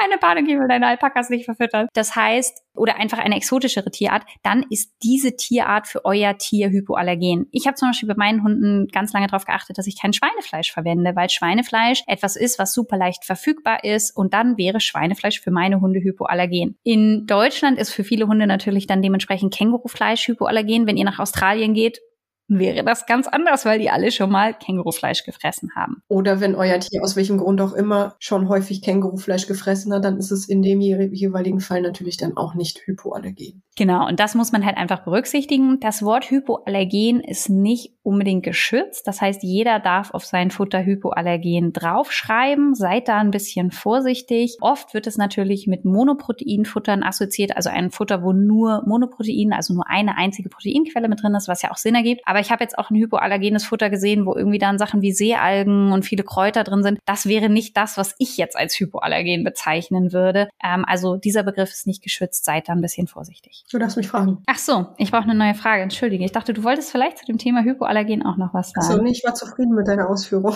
Keine 0.00 0.18
Panik, 0.18 0.48
ich 0.48 0.58
will 0.58 0.68
deine 0.68 0.86
Alpakas 0.86 1.30
nicht 1.30 1.44
verfüttern. 1.44 1.88
Das 1.94 2.14
heißt, 2.14 2.62
oder 2.74 2.96
einfach 2.96 3.18
eine 3.18 3.36
exotischere 3.36 3.90
Tierart, 3.90 4.22
dann 4.42 4.64
ist 4.70 4.92
diese 5.02 5.36
Tierart 5.36 5.86
für 5.86 6.04
euer 6.04 6.36
Tier 6.38 6.68
hypoallergen. 6.70 7.46
Ich 7.52 7.66
habe 7.66 7.76
zum 7.76 7.88
Beispiel 7.88 8.08
bei 8.08 8.14
meinen 8.16 8.42
Hunden 8.42 8.88
ganz 8.88 9.12
lange 9.12 9.26
darauf 9.26 9.44
geachtet, 9.44 9.78
dass 9.78 9.86
ich 9.86 10.00
kein 10.00 10.12
Schweinefleisch 10.12 10.72
verwende, 10.72 11.16
weil 11.16 11.30
Schweinefleisch 11.30 12.02
etwas 12.06 12.36
ist, 12.36 12.58
was 12.58 12.72
super 12.72 12.96
leicht 12.96 13.24
verfügbar 13.24 13.84
ist 13.84 14.16
und 14.16 14.34
dann 14.34 14.58
wäre 14.58 14.80
Schweinefleisch 14.80 15.40
für 15.40 15.50
meine 15.50 15.80
Hunde 15.80 16.00
hypoallergen. 16.00 16.78
In 16.82 17.26
Deutschland 17.26 17.78
ist 17.78 17.92
für 17.92 18.04
viele 18.04 18.26
Hunde 18.26 18.46
natürlich 18.46 18.86
dann 18.86 19.02
dementsprechend 19.02 19.54
Kängurufleisch 19.54 20.28
hypoallergen. 20.28 20.86
Wenn 20.86 20.96
ihr 20.96 21.04
nach 21.04 21.18
Australien 21.18 21.74
geht, 21.74 22.00
wäre 22.48 22.84
das 22.84 23.06
ganz 23.06 23.26
anders, 23.26 23.64
weil 23.64 23.78
die 23.78 23.90
alle 23.90 24.10
schon 24.12 24.30
mal 24.30 24.54
Kängurufleisch 24.54 25.24
gefressen 25.24 25.70
haben. 25.74 26.02
Oder 26.08 26.40
wenn 26.40 26.54
euer 26.54 26.78
Tier 26.78 27.02
aus 27.02 27.16
welchem 27.16 27.38
Grund 27.38 27.60
auch 27.60 27.72
immer 27.72 28.14
schon 28.18 28.48
häufig 28.48 28.82
Kängurufleisch 28.82 29.46
gefressen 29.46 29.92
hat, 29.92 30.04
dann 30.04 30.16
ist 30.18 30.30
es 30.30 30.48
in 30.48 30.62
dem 30.62 30.80
jeweiligen 30.80 31.60
Fall 31.60 31.82
natürlich 31.82 32.16
dann 32.16 32.36
auch 32.36 32.54
nicht 32.54 32.86
hypoallergen. 32.86 33.62
Genau, 33.76 34.06
und 34.06 34.20
das 34.20 34.34
muss 34.34 34.52
man 34.52 34.64
halt 34.64 34.78
einfach 34.78 35.04
berücksichtigen. 35.04 35.80
Das 35.80 36.02
Wort 36.02 36.30
Hypoallergen 36.30 37.20
ist 37.20 37.50
nicht 37.50 37.92
unbedingt 38.02 38.42
geschützt. 38.42 39.06
Das 39.06 39.20
heißt, 39.20 39.42
jeder 39.42 39.80
darf 39.80 40.12
auf 40.12 40.24
sein 40.24 40.50
Futter 40.50 40.82
Hypoallergen 40.84 41.74
draufschreiben. 41.74 42.74
Seid 42.74 43.08
da 43.08 43.18
ein 43.18 43.30
bisschen 43.30 43.72
vorsichtig. 43.72 44.56
Oft 44.62 44.94
wird 44.94 45.06
es 45.06 45.18
natürlich 45.18 45.66
mit 45.66 45.84
Monoproteinfuttern 45.84 47.02
assoziiert, 47.02 47.56
also 47.56 47.68
ein 47.68 47.90
Futter, 47.90 48.22
wo 48.22 48.32
nur 48.32 48.82
Monoprotein, 48.86 49.52
also 49.52 49.74
nur 49.74 49.88
eine 49.88 50.16
einzige 50.16 50.48
Proteinquelle 50.48 51.08
mit 51.08 51.22
drin 51.22 51.34
ist, 51.34 51.48
was 51.48 51.60
ja 51.60 51.70
auch 51.70 51.76
Sinn 51.76 51.96
ergibt. 51.96 52.22
Aber 52.36 52.42
ich 52.42 52.50
habe 52.50 52.62
jetzt 52.62 52.76
auch 52.76 52.90
ein 52.90 52.96
hypoallergenes 52.96 53.64
Futter 53.64 53.88
gesehen, 53.88 54.26
wo 54.26 54.34
irgendwie 54.34 54.58
dann 54.58 54.76
Sachen 54.76 55.00
wie 55.00 55.10
Seealgen 55.10 55.90
und 55.90 56.04
viele 56.04 56.22
Kräuter 56.22 56.64
drin 56.64 56.82
sind. 56.82 56.98
Das 57.06 57.24
wäre 57.24 57.48
nicht 57.48 57.78
das, 57.78 57.96
was 57.96 58.14
ich 58.18 58.36
jetzt 58.36 58.58
als 58.58 58.78
hypoallergen 58.78 59.42
bezeichnen 59.42 60.12
würde. 60.12 60.50
Ähm, 60.62 60.84
also 60.86 61.16
dieser 61.16 61.44
Begriff 61.44 61.70
ist 61.70 61.86
nicht 61.86 62.02
geschützt. 62.02 62.44
Seid 62.44 62.68
da 62.68 62.74
ein 62.74 62.82
bisschen 62.82 63.06
vorsichtig. 63.06 63.64
Du 63.72 63.78
darfst 63.78 63.96
mich 63.96 64.08
fragen. 64.08 64.42
Ach 64.44 64.58
so, 64.58 64.88
ich 64.98 65.10
brauche 65.12 65.22
eine 65.22 65.34
neue 65.34 65.54
Frage. 65.54 65.80
Entschuldige. 65.80 66.26
Ich 66.26 66.32
dachte, 66.32 66.52
du 66.52 66.62
wolltest 66.62 66.90
vielleicht 66.90 67.16
zu 67.16 67.24
dem 67.24 67.38
Thema 67.38 67.62
Hypoallergen 67.62 68.22
auch 68.22 68.36
noch 68.36 68.52
was 68.52 68.72
sagen. 68.72 68.86
Ach 68.86 68.96
so, 68.96 69.02
nee, 69.02 69.12
ich 69.12 69.24
war 69.24 69.32
zufrieden 69.32 69.74
mit 69.74 69.88
deiner 69.88 70.10
Ausführung. 70.10 70.54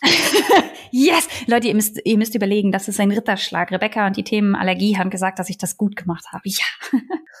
yes! 0.90 1.28
Leute, 1.46 1.68
ihr 1.68 1.74
müsst, 1.74 2.00
ihr 2.02 2.16
müsst 2.16 2.34
überlegen, 2.34 2.72
das 2.72 2.88
ist 2.88 2.98
ein 2.98 3.10
Ritterschlag. 3.10 3.72
Rebecca 3.72 4.06
und 4.06 4.16
die 4.16 4.24
Themen 4.24 4.54
Allergie 4.54 4.96
haben 4.96 5.10
gesagt, 5.10 5.38
dass 5.38 5.50
ich 5.50 5.58
das 5.58 5.76
gut 5.76 5.96
gemacht 5.96 6.28
habe. 6.32 6.44
Ja. 6.46 6.64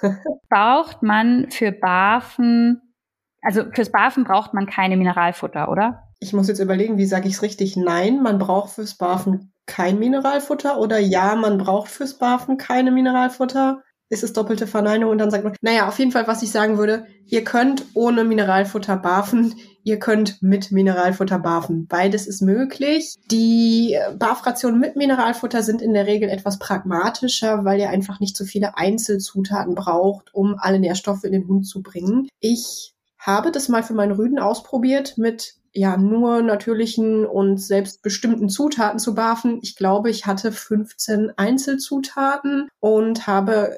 Braucht 0.50 1.02
man 1.02 1.50
für 1.50 1.72
Barfen 1.72 2.82
also 3.42 3.64
fürs 3.74 3.90
Barfen 3.90 4.24
braucht 4.24 4.54
man 4.54 4.66
keine 4.66 4.96
Mineralfutter, 4.96 5.70
oder? 5.70 6.02
Ich 6.18 6.32
muss 6.32 6.48
jetzt 6.48 6.60
überlegen, 6.60 6.98
wie 6.98 7.06
sage 7.06 7.28
ich 7.28 7.34
es 7.34 7.42
richtig? 7.42 7.76
Nein, 7.76 8.22
man 8.22 8.38
braucht 8.38 8.74
fürs 8.74 8.94
Barfen 8.94 9.52
kein 9.66 9.98
Mineralfutter 9.98 10.78
oder 10.78 10.98
ja, 10.98 11.36
man 11.36 11.58
braucht 11.58 11.88
fürs 11.88 12.18
Barfen 12.18 12.58
keine 12.58 12.90
Mineralfutter. 12.90 13.82
Ist 14.12 14.24
es 14.24 14.32
doppelte 14.32 14.66
Verneinung 14.66 15.10
und 15.10 15.18
dann 15.18 15.30
sagt 15.30 15.44
man, 15.44 15.54
naja, 15.60 15.86
auf 15.86 15.98
jeden 16.00 16.10
Fall, 16.10 16.26
was 16.26 16.42
ich 16.42 16.50
sagen 16.50 16.78
würde, 16.78 17.06
ihr 17.26 17.44
könnt 17.44 17.84
ohne 17.94 18.24
Mineralfutter 18.24 18.96
barfen, 18.96 19.54
ihr 19.84 20.00
könnt 20.00 20.42
mit 20.42 20.72
Mineralfutter 20.72 21.38
barfen. 21.38 21.86
Beides 21.86 22.26
ist 22.26 22.42
möglich. 22.42 23.14
Die 23.30 23.96
Barfrationen 24.18 24.80
mit 24.80 24.96
Mineralfutter 24.96 25.62
sind 25.62 25.80
in 25.80 25.94
der 25.94 26.08
Regel 26.08 26.28
etwas 26.28 26.58
pragmatischer, 26.58 27.64
weil 27.64 27.78
ihr 27.78 27.88
einfach 27.88 28.18
nicht 28.18 28.36
so 28.36 28.44
viele 28.44 28.76
Einzelzutaten 28.76 29.76
braucht, 29.76 30.34
um 30.34 30.56
alle 30.58 30.80
Nährstoffe 30.80 31.22
in 31.22 31.32
den 31.32 31.46
Hund 31.46 31.68
zu 31.68 31.80
bringen. 31.80 32.26
Ich 32.40 32.96
habe 33.20 33.52
das 33.52 33.68
mal 33.68 33.82
für 33.82 33.94
meinen 33.94 34.12
Rüden 34.12 34.38
ausprobiert 34.38 35.16
mit 35.16 35.54
ja 35.72 35.96
nur 35.96 36.42
natürlichen 36.42 37.24
und 37.24 37.58
selbstbestimmten 37.58 38.48
Zutaten 38.48 38.98
zu 38.98 39.14
barfen. 39.14 39.60
Ich 39.62 39.76
glaube, 39.76 40.10
ich 40.10 40.26
hatte 40.26 40.50
15 40.50 41.32
Einzelzutaten 41.36 42.68
und 42.80 43.26
habe 43.26 43.72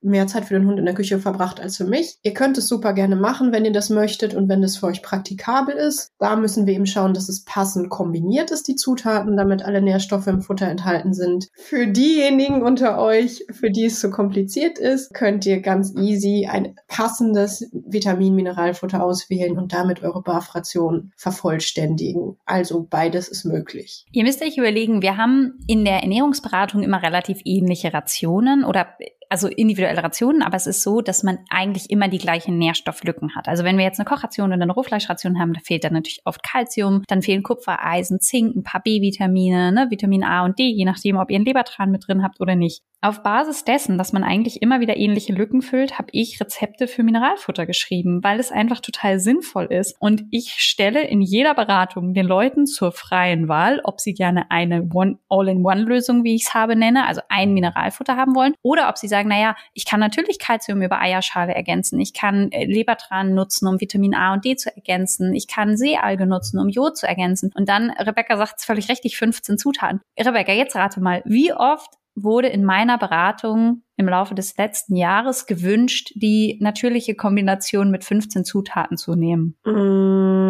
mehr 0.00 0.26
Zeit 0.26 0.44
für 0.44 0.54
den 0.54 0.66
Hund 0.66 0.78
in 0.78 0.84
der 0.84 0.94
Küche 0.94 1.18
verbracht 1.18 1.60
als 1.60 1.76
für 1.76 1.84
mich. 1.84 2.18
Ihr 2.22 2.34
könnt 2.34 2.58
es 2.58 2.68
super 2.68 2.92
gerne 2.92 3.16
machen, 3.16 3.52
wenn 3.52 3.64
ihr 3.64 3.72
das 3.72 3.90
möchtet 3.90 4.34
und 4.34 4.48
wenn 4.48 4.62
es 4.62 4.76
für 4.76 4.86
euch 4.86 5.02
praktikabel 5.02 5.74
ist. 5.74 6.12
Da 6.18 6.36
müssen 6.36 6.66
wir 6.66 6.74
eben 6.74 6.86
schauen, 6.86 7.14
dass 7.14 7.28
es 7.28 7.44
passend 7.44 7.90
kombiniert 7.90 8.50
ist, 8.50 8.68
die 8.68 8.76
Zutaten, 8.76 9.36
damit 9.36 9.64
alle 9.64 9.82
Nährstoffe 9.82 10.26
im 10.26 10.42
Futter 10.42 10.68
enthalten 10.68 11.14
sind. 11.14 11.48
Für 11.54 11.86
diejenigen 11.86 12.62
unter 12.62 12.98
euch, 12.98 13.44
für 13.50 13.70
die 13.70 13.86
es 13.86 14.00
zu 14.00 14.08
so 14.08 14.14
kompliziert 14.14 14.78
ist, 14.78 15.14
könnt 15.14 15.46
ihr 15.46 15.60
ganz 15.60 15.94
easy 15.96 16.48
ein 16.50 16.76
passendes 16.86 17.68
Vitamin-Mineralfutter 17.72 19.02
auswählen 19.02 19.58
und 19.58 19.72
damit 19.72 20.02
eure 20.02 20.22
Barfration 20.22 21.12
vervollständigen. 21.16 22.36
Also 22.44 22.86
beides 22.88 23.28
ist 23.28 23.44
möglich. 23.44 24.06
Ihr 24.12 24.24
müsst 24.24 24.42
euch 24.42 24.56
überlegen, 24.56 25.02
wir 25.02 25.16
haben 25.16 25.58
in 25.66 25.84
der 25.84 26.02
Ernährungsberatung 26.02 26.82
immer 26.82 27.02
relativ 27.02 27.40
ähnliche 27.44 27.92
Rationen 27.92 28.64
oder 28.64 28.86
also 29.28 29.48
individuelle 29.48 30.02
Rationen, 30.02 30.42
aber 30.42 30.56
es 30.56 30.66
ist 30.66 30.82
so, 30.82 31.00
dass 31.00 31.22
man 31.22 31.38
eigentlich 31.50 31.90
immer 31.90 32.08
die 32.08 32.18
gleichen 32.18 32.58
Nährstofflücken 32.58 33.34
hat. 33.34 33.48
Also 33.48 33.64
wenn 33.64 33.76
wir 33.76 33.84
jetzt 33.84 33.98
eine 33.98 34.08
Kochration 34.08 34.52
oder 34.52 34.62
eine 34.62 34.72
Rohfleischration 34.72 35.38
haben, 35.38 35.52
da 35.52 35.60
fehlt 35.60 35.84
dann 35.84 35.92
natürlich 35.92 36.22
oft 36.24 36.42
Kalzium, 36.42 37.02
dann 37.08 37.22
fehlen 37.22 37.42
Kupfer, 37.42 37.84
Eisen, 37.84 38.20
Zink, 38.20 38.56
ein 38.56 38.62
paar 38.62 38.82
B-Vitamine, 38.82 39.72
ne, 39.72 39.86
Vitamin 39.90 40.24
A 40.24 40.44
und 40.44 40.58
D, 40.58 40.64
je 40.64 40.84
nachdem, 40.84 41.16
ob 41.16 41.30
ihr 41.30 41.36
einen 41.36 41.44
Lebertran 41.44 41.90
mit 41.90 42.06
drin 42.06 42.22
habt 42.22 42.40
oder 42.40 42.54
nicht. 42.54 42.82
Auf 43.00 43.22
Basis 43.22 43.64
dessen, 43.64 43.96
dass 43.96 44.12
man 44.12 44.24
eigentlich 44.24 44.60
immer 44.60 44.80
wieder 44.80 44.96
ähnliche 44.96 45.32
Lücken 45.32 45.62
füllt, 45.62 46.00
habe 46.00 46.08
ich 46.10 46.40
Rezepte 46.40 46.88
für 46.88 47.04
Mineralfutter 47.04 47.64
geschrieben, 47.64 48.24
weil 48.24 48.40
es 48.40 48.50
einfach 48.50 48.80
total 48.80 49.20
sinnvoll 49.20 49.66
ist. 49.66 49.94
Und 50.00 50.24
ich 50.32 50.54
stelle 50.54 51.06
in 51.06 51.20
jeder 51.20 51.54
Beratung 51.54 52.12
den 52.12 52.26
Leuten 52.26 52.66
zur 52.66 52.90
freien 52.90 53.46
Wahl, 53.46 53.80
ob 53.84 54.00
sie 54.00 54.14
gerne 54.14 54.50
eine 54.50 54.88
All-in-One-Lösung, 55.28 56.24
wie 56.24 56.34
ich 56.34 56.46
es 56.46 56.54
habe, 56.54 56.74
nenne, 56.74 57.06
also 57.06 57.20
ein 57.28 57.54
Mineralfutter 57.54 58.16
haben 58.16 58.34
wollen, 58.34 58.54
oder 58.62 58.88
ob 58.88 58.98
sie 58.98 59.06
sagen, 59.06 59.17
naja, 59.26 59.56
ich 59.74 59.84
kann 59.84 60.00
natürlich 60.00 60.38
Kalzium 60.38 60.82
über 60.82 61.00
Eierschale 61.00 61.54
ergänzen, 61.54 61.98
ich 62.00 62.12
kann 62.12 62.50
äh, 62.52 62.64
Lebertran 62.64 63.34
nutzen, 63.34 63.66
um 63.66 63.80
Vitamin 63.80 64.14
A 64.14 64.34
und 64.34 64.44
D 64.44 64.56
zu 64.56 64.74
ergänzen, 64.74 65.34
ich 65.34 65.48
kann 65.48 65.76
Seealge 65.76 66.26
nutzen, 66.26 66.58
um 66.58 66.68
Jod 66.68 66.96
zu 66.96 67.06
ergänzen. 67.06 67.50
Und 67.54 67.68
dann, 67.68 67.90
Rebecca 67.90 68.36
sagt 68.36 68.58
es 68.58 68.64
völlig 68.64 68.88
richtig, 68.88 69.16
15 69.16 69.58
Zutaten. 69.58 70.00
Rebecca, 70.18 70.52
jetzt 70.52 70.76
rate 70.76 71.00
mal, 71.00 71.22
wie 71.24 71.52
oft 71.52 71.90
wurde 72.14 72.48
in 72.48 72.64
meiner 72.64 72.98
Beratung 72.98 73.82
im 73.98 74.08
Laufe 74.08 74.34
des 74.34 74.56
letzten 74.56 74.96
Jahres 74.96 75.46
gewünscht, 75.46 76.12
die 76.14 76.56
natürliche 76.60 77.14
Kombination 77.14 77.90
mit 77.90 78.04
15 78.04 78.44
Zutaten 78.44 78.96
zu 78.96 79.16
nehmen? 79.16 79.56
Mmh, 79.66 80.48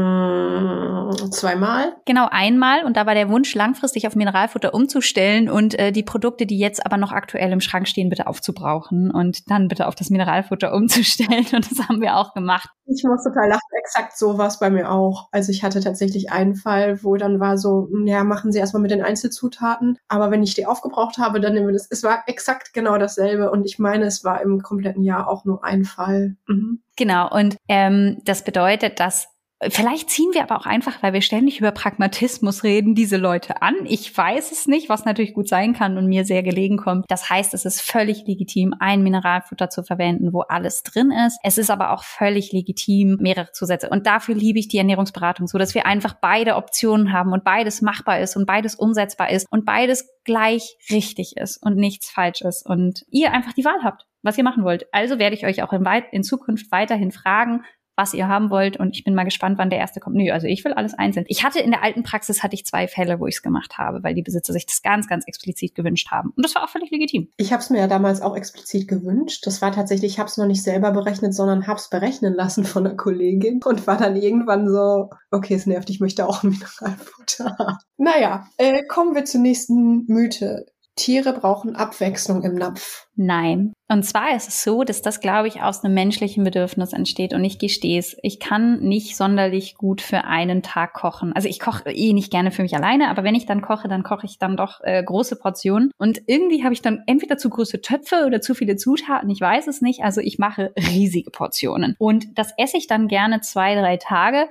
zweimal? 1.31 1.97
Genau, 2.05 2.29
einmal. 2.31 2.85
Und 2.85 2.97
da 2.97 3.07
war 3.07 3.15
der 3.15 3.31
Wunsch, 3.31 3.55
langfristig 3.55 4.07
auf 4.07 4.15
Mineralfutter 4.17 4.75
umzustellen 4.75 5.49
und 5.49 5.79
äh, 5.79 5.93
die 5.93 6.03
Produkte, 6.03 6.45
die 6.45 6.59
jetzt 6.59 6.85
aber 6.85 6.99
noch 6.99 7.13
aktuell 7.13 7.51
im 7.51 7.61
Schrank 7.61 7.89
stehen, 7.89 8.11
bitte 8.11 8.27
aufzubrauchen 8.27 9.11
und 9.11 9.51
dann 9.51 9.69
bitte 9.69 9.87
auf 9.87 9.95
das 9.95 10.11
Mineralfutter 10.11 10.75
umzustellen. 10.79 11.47
Und 11.53 11.71
das 11.71 11.89
haben 11.89 12.01
wir 12.03 12.17
auch 12.17 12.35
gemacht. 12.35 12.69
Ich 12.87 13.03
muss 13.05 13.25
total 13.25 13.49
lachen. 13.49 13.61
Exakt 13.79 14.19
so 14.19 14.39
war 14.39 14.49
es 14.49 14.59
bei 14.59 14.71
mir 14.71 14.91
auch. 14.91 15.29
Also 15.33 15.53
ich 15.53 15.63
hatte 15.63 15.81
tatsächlich 15.81 16.31
einen 16.31 16.55
Fall, 16.55 17.03
wo 17.03 17.17
dann 17.17 17.41
war 17.41 17.57
so, 17.59 17.89
ja, 18.05 18.25
machen 18.25 18.53
Sie 18.53 18.59
erstmal 18.59 18.83
mit 18.83 18.91
den 18.91 19.03
Einzelzutaten. 19.03 19.99
Aber 20.09 20.31
wenn 20.31 20.43
ich 20.43 20.55
die 20.55 20.67
aufgebraucht 20.67 21.19
habe, 21.19 21.41
dann 21.41 21.55
nehmen 21.55 21.67
wir 21.67 21.73
das. 21.73 21.87
Es 21.91 22.03
war 22.03 22.25
exakt 22.27 22.73
genau 22.73 22.99
dasselbe 22.99 23.38
dasselbe. 23.39 23.51
Und 23.51 23.65
ich 23.65 23.79
meine, 23.79 24.07
es 24.07 24.25
war 24.25 24.43
im 24.43 24.63
kompletten 24.63 25.03
Jahr 25.03 25.29
auch 25.29 25.45
nur 25.45 25.65
ein 25.65 25.85
Fall. 25.85 26.37
Mhm. 26.47 26.81
Genau. 26.97 27.31
Und 27.31 27.57
ähm, 27.69 28.19
das 28.25 28.45
bedeutet, 28.45 29.01
dass 29.01 29.29
Vielleicht 29.61 30.09
ziehen 30.09 30.31
wir 30.35 30.43
aber 30.43 30.57
auch 30.57 30.67
einfach, 30.67 31.03
weil 31.03 31.13
wir 31.13 31.21
ständig 31.21 31.59
über 31.59 31.73
Pragmatismus 31.73 32.63
reden, 32.63 32.95
diese 32.95 33.17
Leute 33.17 33.61
an. 33.61 33.75
Ich 33.85 34.17
weiß 34.17 34.53
es 34.53 34.69
nicht, 34.69 34.89
was 34.89 35.05
natürlich 35.05 35.35
gut 35.35 35.49
sein 35.49 35.75
kann 35.75 35.99
und 35.99 36.07
mir 36.07 36.25
sehr 36.25 36.45
gelegen 36.45 36.77
kommt. 36.77 37.07
Das 37.09 37.29
heißt, 37.29 37.55
es 37.55 37.65
ist 37.65 37.81
völlig 37.81 38.25
legitim, 38.27 38.75
ein 38.79 39.03
Mineralfutter 39.03 39.69
zu 39.69 39.83
verwenden, 39.83 40.33
wo 40.33 40.43
alles 40.43 40.85
drin 40.85 41.11
ist. 41.11 41.41
Es 41.43 41.59
ist 41.59 41.71
aber 41.71 41.93
auch 41.93 42.05
völlig 42.05 42.53
legitim, 42.53 43.17
mehrere 43.21 43.51
Zusätze. 43.51 43.89
Und 43.89 44.07
dafür 44.07 44.37
liebe 44.37 44.61
ich 44.61 44.69
die 44.69 44.79
Ernährungsberatung 44.79 45.49
so, 45.49 45.59
dass 45.59 45.75
wir 45.75 45.87
einfach 45.87 46.15
beide 46.21 46.55
Optionen 46.55 47.13
haben 47.13 47.33
und 47.33 47.43
beides 47.43 47.83
machbar 47.83 48.21
ist 48.21 48.37
und 48.37 48.47
beides 48.47 48.77
umsetzbar 48.77 49.31
ist 49.31 49.47
und 49.51 49.65
beides 49.65 50.09
gleich 50.25 50.77
richtig 50.91 51.37
ist 51.37 51.61
und 51.61 51.77
nichts 51.77 52.11
falsch 52.11 52.43
ist 52.43 52.65
und 52.65 53.05
ihr 53.11 53.33
einfach 53.33 53.55
die 53.55 53.65
Wahl 53.65 53.83
habt 53.83 54.05
was 54.23 54.37
ihr 54.37 54.45
machen 54.45 54.65
wollt. 54.65 54.87
Also 54.93 55.19
werde 55.19 55.37
ich 55.37 55.47
euch 55.47 55.63
auch 55.63 55.73
in, 55.73 55.87
in, 56.11 56.23
Zukunft 56.23 56.71
weiterhin 56.73 57.13
fragen, 57.13 57.65
was 57.99 58.15
ihr 58.15 58.29
haben 58.29 58.49
wollt. 58.49 58.79
Und 58.79 58.97
ich 58.97 59.05
bin 59.05 59.15
mal 59.15 59.25
gespannt, 59.25 59.59
wann 59.59 59.69
der 59.69 59.79
erste 59.79 60.01
kommt. 60.01 60.17
Nö, 60.17 60.31
also 60.31 60.47
ich 60.47 60.65
will 60.65 60.73
alles 60.73 60.95
einzeln. 60.95 61.27
Ich 61.29 61.45
hatte 61.45 61.59
in 61.59 61.71
der 61.71 61.83
alten 61.83 62.05
Praxis 62.05 62.43
hatte 62.43 62.55
ich 62.55 62.65
zwei 62.65 62.89
Fälle, 62.89 63.21
wo 63.21 63.27
ich 63.27 63.35
es 63.35 63.43
gemacht 63.43 63.77
habe, 63.77 64.03
weil 64.03 64.15
die 64.15 64.23
Besitzer 64.23 64.53
sich 64.53 64.65
das 64.65 64.81
ganz, 64.83 65.09
ganz 65.09 65.27
explizit 65.27 65.75
gewünscht 65.75 66.11
haben. 66.11 66.31
Und 66.37 66.45
das 66.45 66.55
war 66.55 66.65
auch 66.65 66.69
völlig 66.69 66.91
legitim. 66.91 67.29
Ich 67.37 67.53
habe 67.53 67.63
es 67.63 67.69
mir 67.69 67.81
ja 67.81 67.87
damals 67.89 68.23
auch 68.23 68.37
explizit 68.37 68.89
gewünscht. 68.89 69.47
Das 69.47 69.61
war 69.61 69.73
tatsächlich, 69.73 70.13
ich 70.13 70.19
habe 70.19 70.29
es 70.29 70.37
noch 70.37 70.47
nicht 70.47 70.63
selber 70.63 70.93
berechnet, 70.93 71.35
sondern 71.35 71.67
habe 71.67 71.79
es 71.79 71.91
berechnen 71.91 72.35
lassen 72.35 72.65
von 72.65 72.87
einer 72.87 72.97
Kollegin 72.97 73.61
und 73.65 73.87
war 73.87 73.99
dann 73.99 74.17
irgendwann 74.17 74.69
so, 74.69 75.11
okay, 75.33 75.55
es 75.55 75.67
nervt, 75.67 75.91
ich 75.91 76.01
möchte 76.01 76.27
auch 76.27 76.43
Mineralfutter 76.45 77.57
haben. 77.59 77.79
Naja, 77.97 78.47
äh, 78.57 78.85
kommen 78.85 79.15
wir 79.17 79.25
zur 79.25 79.41
nächsten 79.41 80.05
Mythe 80.07 80.67
Tiere 80.99 81.33
brauchen 81.33 81.77
Abwechslung 81.77 82.43
im 82.43 82.57
Napf. 82.57 83.07
Nein. 83.17 83.73
Und 83.89 84.05
zwar 84.05 84.37
ist 84.37 84.49
es 84.49 84.63
so, 84.63 84.85
dass 84.85 85.01
das, 85.01 85.21
glaube 85.21 85.49
ich, 85.49 85.63
aus 85.63 85.83
einem 85.83 85.95
menschlichen 85.95 86.45
Bedürfnis 86.45 86.93
entsteht. 86.93 87.33
Und 87.33 87.43
ich 87.43 87.59
gestehe 87.59 87.99
es, 87.99 88.17
ich 88.23 88.39
kann 88.39 88.81
nicht 88.81 89.17
sonderlich 89.17 89.77
gut 89.77 90.01
für 90.03 90.25
einen 90.25 90.63
Tag 90.63 90.93
kochen. 90.93 91.33
Also 91.33 91.49
ich 91.49 91.59
koche 91.59 91.91
eh 91.91 92.13
nicht 92.13 92.31
gerne 92.31 92.51
für 92.51 92.63
mich 92.63 92.77
alleine, 92.77 93.09
aber 93.09 93.25
wenn 93.25 93.35
ich 93.35 93.47
dann 93.47 93.63
koche, 93.63 93.89
dann 93.89 94.03
koche 94.03 94.27
ich 94.27 94.39
dann 94.39 94.57
doch 94.57 94.81
äh, 94.83 95.03
große 95.03 95.37
Portionen. 95.37 95.91
Und 95.97 96.21
irgendwie 96.27 96.65
habe 96.65 96.75
ich 96.75 96.83
dann 96.83 97.03
entweder 97.07 97.39
zu 97.39 97.49
große 97.49 97.81
Töpfe 97.81 98.25
oder 98.27 98.41
zu 98.41 98.55
viele 98.55 98.77
Zutaten, 98.77 99.31
ich 99.31 99.41
weiß 99.41 99.67
es 99.69 99.81
nicht. 99.81 100.03
Also 100.03 100.21
ich 100.21 100.39
mache 100.39 100.73
riesige 100.77 101.31
Portionen. 101.31 101.95
Und 101.99 102.39
das 102.39 102.53
esse 102.59 102.77
ich 102.77 102.89
dann 102.89 103.09
gerne 103.09 103.41
zwei, 103.41 103.75
drei 103.75 103.97
Tage. 103.97 104.49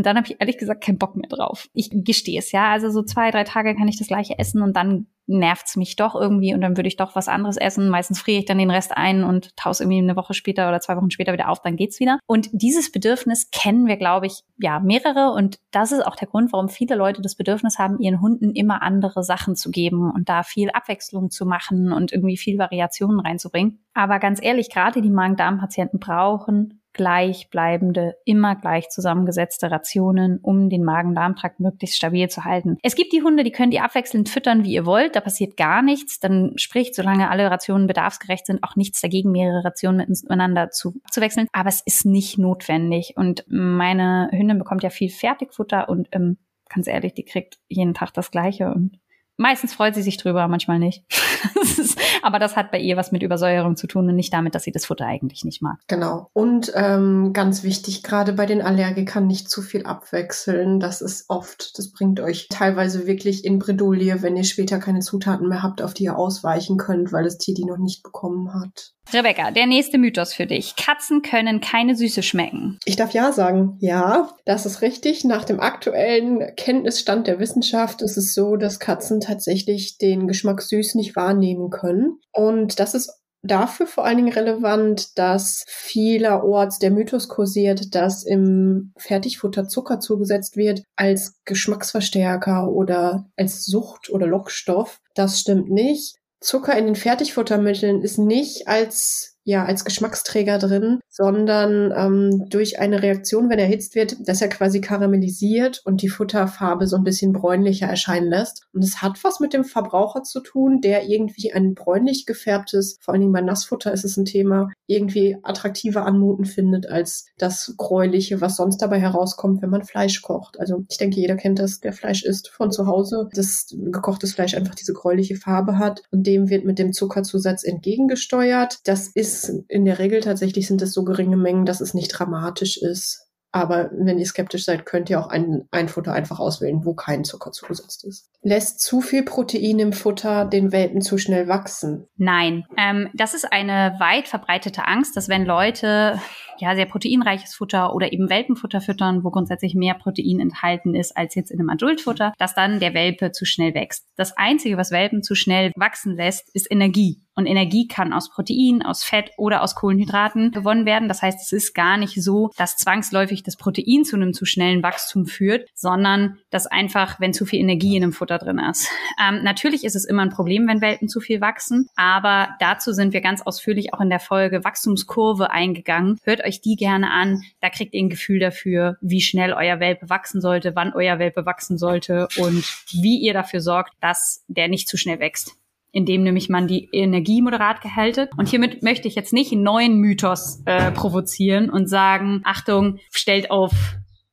Und 0.00 0.06
dann 0.06 0.16
habe 0.16 0.26
ich 0.26 0.36
ehrlich 0.40 0.56
gesagt 0.56 0.82
keinen 0.82 0.96
Bock 0.96 1.14
mehr 1.14 1.28
drauf. 1.28 1.68
Ich 1.74 1.90
gestehe 1.92 2.38
es, 2.38 2.52
ja. 2.52 2.70
Also 2.70 2.88
so 2.88 3.02
zwei, 3.02 3.30
drei 3.30 3.44
Tage 3.44 3.74
kann 3.74 3.86
ich 3.86 3.98
das 3.98 4.08
gleiche 4.08 4.38
essen 4.38 4.62
und 4.62 4.74
dann 4.74 5.08
nervt's 5.26 5.76
mich 5.76 5.94
doch 5.94 6.14
irgendwie 6.14 6.54
und 6.54 6.62
dann 6.62 6.78
würde 6.78 6.88
ich 6.88 6.96
doch 6.96 7.14
was 7.14 7.28
anderes 7.28 7.58
essen. 7.58 7.90
Meistens 7.90 8.18
friere 8.18 8.38
ich 8.38 8.46
dann 8.46 8.56
den 8.56 8.70
Rest 8.70 8.96
ein 8.96 9.24
und 9.24 9.54
taus 9.58 9.80
irgendwie 9.80 9.98
eine 9.98 10.16
Woche 10.16 10.32
später 10.32 10.70
oder 10.70 10.80
zwei 10.80 10.96
Wochen 10.96 11.10
später 11.10 11.34
wieder 11.34 11.50
auf, 11.50 11.60
dann 11.60 11.76
geht's 11.76 12.00
wieder. 12.00 12.18
Und 12.26 12.48
dieses 12.50 12.90
Bedürfnis 12.90 13.50
kennen 13.50 13.86
wir, 13.86 13.98
glaube 13.98 14.24
ich, 14.24 14.40
ja, 14.56 14.80
mehrere 14.80 15.32
und 15.32 15.58
das 15.70 15.92
ist 15.92 16.06
auch 16.06 16.16
der 16.16 16.28
Grund, 16.28 16.50
warum 16.54 16.70
viele 16.70 16.96
Leute 16.96 17.20
das 17.20 17.36
Bedürfnis 17.36 17.78
haben, 17.78 18.00
ihren 18.00 18.22
Hunden 18.22 18.52
immer 18.52 18.80
andere 18.80 19.22
Sachen 19.22 19.54
zu 19.54 19.70
geben 19.70 20.10
und 20.10 20.30
da 20.30 20.44
viel 20.44 20.70
Abwechslung 20.70 21.28
zu 21.28 21.44
machen 21.44 21.92
und 21.92 22.10
irgendwie 22.10 22.38
viel 22.38 22.56
Variationen 22.56 23.20
reinzubringen. 23.20 23.84
Aber 23.92 24.18
ganz 24.18 24.42
ehrlich, 24.42 24.70
gerade 24.70 25.02
die 25.02 25.10
Magen-Darm-Patienten 25.10 25.98
brauchen 25.98 26.79
gleichbleibende, 26.92 28.16
immer 28.24 28.56
gleich 28.56 28.88
zusammengesetzte 28.88 29.70
Rationen, 29.70 30.38
um 30.42 30.68
den 30.68 30.84
Magen-Darm-Trakt 30.84 31.60
möglichst 31.60 31.96
stabil 31.96 32.28
zu 32.28 32.44
halten. 32.44 32.78
Es 32.82 32.94
gibt 32.94 33.12
die 33.12 33.22
Hunde, 33.22 33.44
die 33.44 33.52
können 33.52 33.70
die 33.70 33.80
abwechselnd 33.80 34.28
füttern, 34.28 34.64
wie 34.64 34.72
ihr 34.72 34.86
wollt. 34.86 35.16
Da 35.16 35.20
passiert 35.20 35.56
gar 35.56 35.82
nichts. 35.82 36.20
Dann 36.20 36.52
spricht, 36.56 36.94
solange 36.94 37.30
alle 37.30 37.50
Rationen 37.50 37.86
bedarfsgerecht 37.86 38.46
sind, 38.46 38.62
auch 38.62 38.76
nichts 38.76 39.00
dagegen, 39.00 39.30
mehrere 39.30 39.64
Rationen 39.64 40.06
miteinander 40.08 40.70
zu, 40.70 41.00
zu 41.10 41.20
wechseln. 41.20 41.46
Aber 41.52 41.68
es 41.68 41.80
ist 41.80 42.04
nicht 42.04 42.38
notwendig. 42.38 43.14
Und 43.16 43.44
meine 43.48 44.28
Hündin 44.32 44.58
bekommt 44.58 44.82
ja 44.82 44.90
viel 44.90 45.10
Fertigfutter 45.10 45.88
und 45.88 46.08
ähm, 46.12 46.38
ganz 46.68 46.86
ehrlich, 46.86 47.14
die 47.14 47.24
kriegt 47.24 47.58
jeden 47.68 47.94
Tag 47.94 48.12
das 48.14 48.30
Gleiche 48.30 48.72
und 48.72 48.98
Meistens 49.40 49.72
freut 49.72 49.94
sie 49.94 50.02
sich 50.02 50.18
drüber, 50.18 50.46
manchmal 50.48 50.78
nicht. 50.78 51.02
aber 52.22 52.38
das 52.38 52.56
hat 52.56 52.70
bei 52.70 52.78
ihr 52.78 52.98
was 52.98 53.10
mit 53.10 53.22
Übersäuerung 53.22 53.74
zu 53.74 53.86
tun 53.86 54.06
und 54.06 54.14
nicht 54.14 54.34
damit, 54.34 54.54
dass 54.54 54.64
sie 54.64 54.70
das 54.70 54.84
Futter 54.84 55.06
eigentlich 55.06 55.44
nicht 55.44 55.62
mag. 55.62 55.78
Genau. 55.86 56.28
Und 56.34 56.70
ähm, 56.74 57.32
ganz 57.32 57.62
wichtig, 57.62 58.02
gerade 58.02 58.34
bei 58.34 58.44
den 58.44 58.60
Allergikern 58.60 59.26
nicht 59.26 59.48
zu 59.48 59.62
viel 59.62 59.86
abwechseln. 59.86 60.78
Das 60.78 61.00
ist 61.00 61.30
oft, 61.30 61.78
das 61.78 61.90
bringt 61.90 62.20
euch 62.20 62.48
teilweise 62.50 63.06
wirklich 63.06 63.46
in 63.46 63.58
Bredouille, 63.58 64.20
wenn 64.20 64.36
ihr 64.36 64.44
später 64.44 64.78
keine 64.78 65.00
Zutaten 65.00 65.48
mehr 65.48 65.62
habt, 65.62 65.80
auf 65.80 65.94
die 65.94 66.04
ihr 66.04 66.18
ausweichen 66.18 66.76
könnt, 66.76 67.10
weil 67.10 67.24
das 67.24 67.38
Tier 67.38 67.54
die 67.54 67.64
noch 67.64 67.78
nicht 67.78 68.02
bekommen 68.02 68.52
hat. 68.52 68.92
Rebecca, 69.14 69.50
der 69.50 69.66
nächste 69.66 69.98
Mythos 69.98 70.32
für 70.34 70.46
dich. 70.46 70.76
Katzen 70.76 71.22
können 71.22 71.60
keine 71.60 71.96
Süße 71.96 72.22
schmecken. 72.22 72.78
Ich 72.84 72.96
darf 72.96 73.12
ja 73.12 73.32
sagen, 73.32 73.76
ja, 73.80 74.30
das 74.44 74.66
ist 74.66 74.82
richtig. 74.82 75.24
Nach 75.24 75.44
dem 75.44 75.60
aktuellen 75.60 76.54
Kenntnisstand 76.56 77.26
der 77.26 77.38
Wissenschaft 77.38 78.02
ist 78.02 78.16
es 78.16 78.34
so, 78.34 78.56
dass 78.56 78.78
Katzen 78.78 79.20
tatsächlich 79.20 79.98
den 79.98 80.26
Geschmack 80.26 80.62
süß 80.62 80.94
nicht 80.94 81.16
wahrnehmen 81.16 81.70
können. 81.70 82.18
Und 82.32 82.80
das 82.80 82.94
ist 82.94 83.20
dafür 83.42 83.86
vor 83.86 84.04
allen 84.04 84.18
Dingen 84.18 84.32
relevant, 84.32 85.18
dass 85.18 85.64
vielerorts 85.66 86.78
der 86.78 86.90
Mythos 86.90 87.28
kursiert, 87.28 87.94
dass 87.94 88.24
im 88.24 88.92
Fertigfutter 88.96 89.68
Zucker 89.68 90.00
zugesetzt 90.00 90.56
wird 90.56 90.82
als 90.96 91.40
Geschmacksverstärker 91.44 92.68
oder 92.68 93.26
als 93.36 93.64
Sucht- 93.64 94.10
oder 94.10 94.26
Lockstoff. 94.26 95.00
Das 95.14 95.40
stimmt 95.40 95.70
nicht. 95.70 96.16
Zucker 96.40 96.76
in 96.76 96.86
den 96.86 96.96
Fertigfuttermitteln 96.96 98.02
ist 98.02 98.18
nicht 98.18 98.66
als 98.66 99.38
ja 99.50 99.64
als 99.64 99.84
Geschmacksträger 99.84 100.58
drin, 100.58 101.00
sondern 101.08 101.92
ähm, 101.96 102.46
durch 102.48 102.78
eine 102.78 103.02
Reaktion, 103.02 103.50
wenn 103.50 103.58
er 103.58 103.66
erhitzt 103.66 103.94
wird, 103.94 104.16
dass 104.26 104.40
er 104.40 104.48
quasi 104.48 104.80
karamellisiert 104.80 105.82
und 105.84 106.02
die 106.02 106.08
Futterfarbe 106.08 106.86
so 106.86 106.96
ein 106.96 107.04
bisschen 107.04 107.32
bräunlicher 107.32 107.86
erscheinen 107.86 108.28
lässt. 108.28 108.66
Und 108.72 108.82
es 108.82 109.02
hat 109.02 109.22
was 109.22 109.40
mit 109.40 109.52
dem 109.52 109.64
Verbraucher 109.64 110.22
zu 110.22 110.40
tun, 110.40 110.80
der 110.80 111.08
irgendwie 111.08 111.52
ein 111.52 111.74
bräunlich 111.74 112.26
gefärbtes, 112.26 112.98
vor 113.00 113.12
allen 113.12 113.20
Dingen 113.20 113.32
bei 113.32 113.40
Nassfutter 113.40 113.92
ist 113.92 114.04
es 114.04 114.16
ein 114.16 114.24
Thema, 114.24 114.70
irgendwie 114.86 115.36
attraktiver 115.42 116.06
anmuten 116.06 116.44
findet 116.44 116.88
als 116.88 117.26
das 117.38 117.74
gräuliche, 117.76 118.40
was 118.40 118.56
sonst 118.56 118.78
dabei 118.78 119.00
herauskommt, 119.00 119.62
wenn 119.62 119.70
man 119.70 119.84
Fleisch 119.84 120.22
kocht. 120.22 120.58
Also 120.58 120.84
ich 120.88 120.98
denke, 120.98 121.20
jeder 121.20 121.36
kennt 121.36 121.58
das, 121.58 121.80
der 121.80 121.92
Fleisch 121.92 122.24
isst 122.24 122.48
von 122.48 122.70
zu 122.70 122.86
Hause, 122.86 123.28
dass 123.34 123.66
gekochtes 123.70 124.34
Fleisch 124.34 124.54
einfach 124.54 124.74
diese 124.74 124.92
gräuliche 124.92 125.36
Farbe 125.36 125.78
hat 125.78 126.02
und 126.10 126.26
dem 126.26 126.50
wird 126.50 126.64
mit 126.64 126.78
dem 126.78 126.92
Zuckerzusatz 126.92 127.64
entgegengesteuert. 127.64 128.78
Das 128.84 129.08
ist 129.08 129.39
in 129.48 129.84
der 129.84 129.98
Regel 129.98 130.20
tatsächlich 130.20 130.66
sind 130.66 130.82
es 130.82 130.92
so 130.92 131.04
geringe 131.04 131.36
Mengen, 131.36 131.66
dass 131.66 131.80
es 131.80 131.94
nicht 131.94 132.08
dramatisch 132.08 132.76
ist. 132.76 133.26
Aber 133.52 133.90
wenn 133.92 134.18
ihr 134.18 134.26
skeptisch 134.26 134.64
seid, 134.64 134.86
könnt 134.86 135.10
ihr 135.10 135.18
auch 135.18 135.28
ein, 135.28 135.66
ein 135.72 135.88
Futter 135.88 136.12
einfach 136.12 136.38
auswählen, 136.38 136.84
wo 136.84 136.94
kein 136.94 137.24
Zucker 137.24 137.50
zugesetzt 137.50 138.04
ist. 138.04 138.30
Lässt 138.42 138.80
zu 138.80 139.00
viel 139.00 139.24
Protein 139.24 139.80
im 139.80 139.92
Futter 139.92 140.44
den 140.44 140.70
Welpen 140.70 141.00
zu 141.00 141.18
schnell 141.18 141.48
wachsen? 141.48 142.06
Nein. 142.16 142.64
Ähm, 142.78 143.08
das 143.12 143.34
ist 143.34 143.52
eine 143.52 143.96
weit 143.98 144.28
verbreitete 144.28 144.86
Angst, 144.86 145.16
dass 145.16 145.28
wenn 145.28 145.44
Leute 145.44 146.20
ja 146.60 146.74
sehr 146.74 146.86
proteinreiches 146.86 147.54
Futter 147.54 147.94
oder 147.94 148.12
eben 148.12 148.30
Welpenfutter 148.30 148.80
füttern, 148.80 149.24
wo 149.24 149.30
grundsätzlich 149.30 149.74
mehr 149.74 149.94
Protein 149.94 150.40
enthalten 150.40 150.94
ist 150.94 151.16
als 151.16 151.34
jetzt 151.34 151.50
in 151.50 151.60
einem 151.60 151.70
Adultfutter, 151.70 152.32
dass 152.38 152.54
dann 152.54 152.80
der 152.80 152.94
Welpe 152.94 153.32
zu 153.32 153.44
schnell 153.44 153.74
wächst. 153.74 154.06
Das 154.16 154.36
Einzige, 154.36 154.76
was 154.76 154.90
Welpen 154.90 155.22
zu 155.22 155.34
schnell 155.34 155.72
wachsen 155.76 156.16
lässt, 156.16 156.54
ist 156.54 156.70
Energie. 156.70 157.20
Und 157.40 157.46
Energie 157.46 157.88
kann 157.88 158.12
aus 158.12 158.30
Protein, 158.30 158.82
aus 158.82 159.02
Fett 159.02 159.30
oder 159.38 159.62
aus 159.62 159.74
Kohlenhydraten 159.74 160.50
gewonnen 160.50 160.84
werden. 160.84 161.08
Das 161.08 161.22
heißt, 161.22 161.40
es 161.40 161.52
ist 161.52 161.74
gar 161.74 161.96
nicht 161.96 162.22
so, 162.22 162.50
dass 162.58 162.76
zwangsläufig 162.76 163.42
das 163.42 163.56
Protein 163.56 164.04
zu 164.04 164.16
einem 164.16 164.34
zu 164.34 164.44
schnellen 164.44 164.82
Wachstum 164.82 165.24
führt, 165.24 165.66
sondern 165.74 166.38
dass 166.50 166.66
einfach, 166.66 167.18
wenn 167.18 167.32
zu 167.32 167.46
viel 167.46 167.60
Energie 167.60 167.96
in 167.96 168.02
einem 168.02 168.12
Futter 168.12 168.36
drin 168.36 168.58
ist. 168.58 168.88
Ähm, 169.18 169.42
natürlich 169.42 169.84
ist 169.84 169.96
es 169.96 170.04
immer 170.04 170.22
ein 170.22 170.30
Problem, 170.30 170.66
wenn 170.68 170.80
Welpen 170.80 171.08
zu 171.08 171.20
viel 171.20 171.40
wachsen, 171.40 171.88
aber 171.96 172.56
dazu 172.58 172.92
sind 172.92 173.12
wir 173.12 173.20
ganz 173.20 173.42
ausführlich 173.42 173.94
auch 173.94 174.00
in 174.00 174.10
der 174.10 174.20
Folge 174.20 174.64
Wachstumskurve 174.64 175.50
eingegangen. 175.50 176.18
Hört 176.24 176.44
euch 176.44 176.49
die 176.58 176.74
gerne 176.74 177.10
an. 177.10 177.42
Da 177.60 177.70
kriegt 177.70 177.94
ihr 177.94 178.02
ein 178.02 178.08
Gefühl 178.08 178.40
dafür, 178.40 178.96
wie 179.00 179.20
schnell 179.20 179.52
euer 179.52 179.78
Welpe 179.78 180.08
wachsen 180.08 180.40
sollte, 180.40 180.74
wann 180.74 180.92
euer 180.94 181.18
Welpe 181.18 181.46
wachsen 181.46 181.78
sollte 181.78 182.28
und 182.38 182.64
wie 182.92 183.20
ihr 183.20 183.34
dafür 183.34 183.60
sorgt, 183.60 183.92
dass 184.00 184.44
der 184.48 184.68
nicht 184.68 184.88
zu 184.88 184.96
schnell 184.96 185.20
wächst 185.20 185.56
indem 185.92 186.22
nämlich 186.22 186.48
man 186.48 186.68
die 186.68 186.88
Energie 186.92 187.42
moderat 187.42 187.80
gehältet. 187.80 188.30
Und 188.36 188.48
hiermit 188.48 188.82
möchte 188.82 189.08
ich 189.08 189.16
jetzt 189.16 189.32
nicht 189.32 189.52
einen 189.52 189.64
neuen 189.64 189.98
Mythos 189.98 190.62
äh, 190.64 190.92
provozieren 190.92 191.68
und 191.68 191.88
sagen, 191.88 192.42
Achtung, 192.44 192.98
stellt 193.10 193.50
auf 193.50 193.72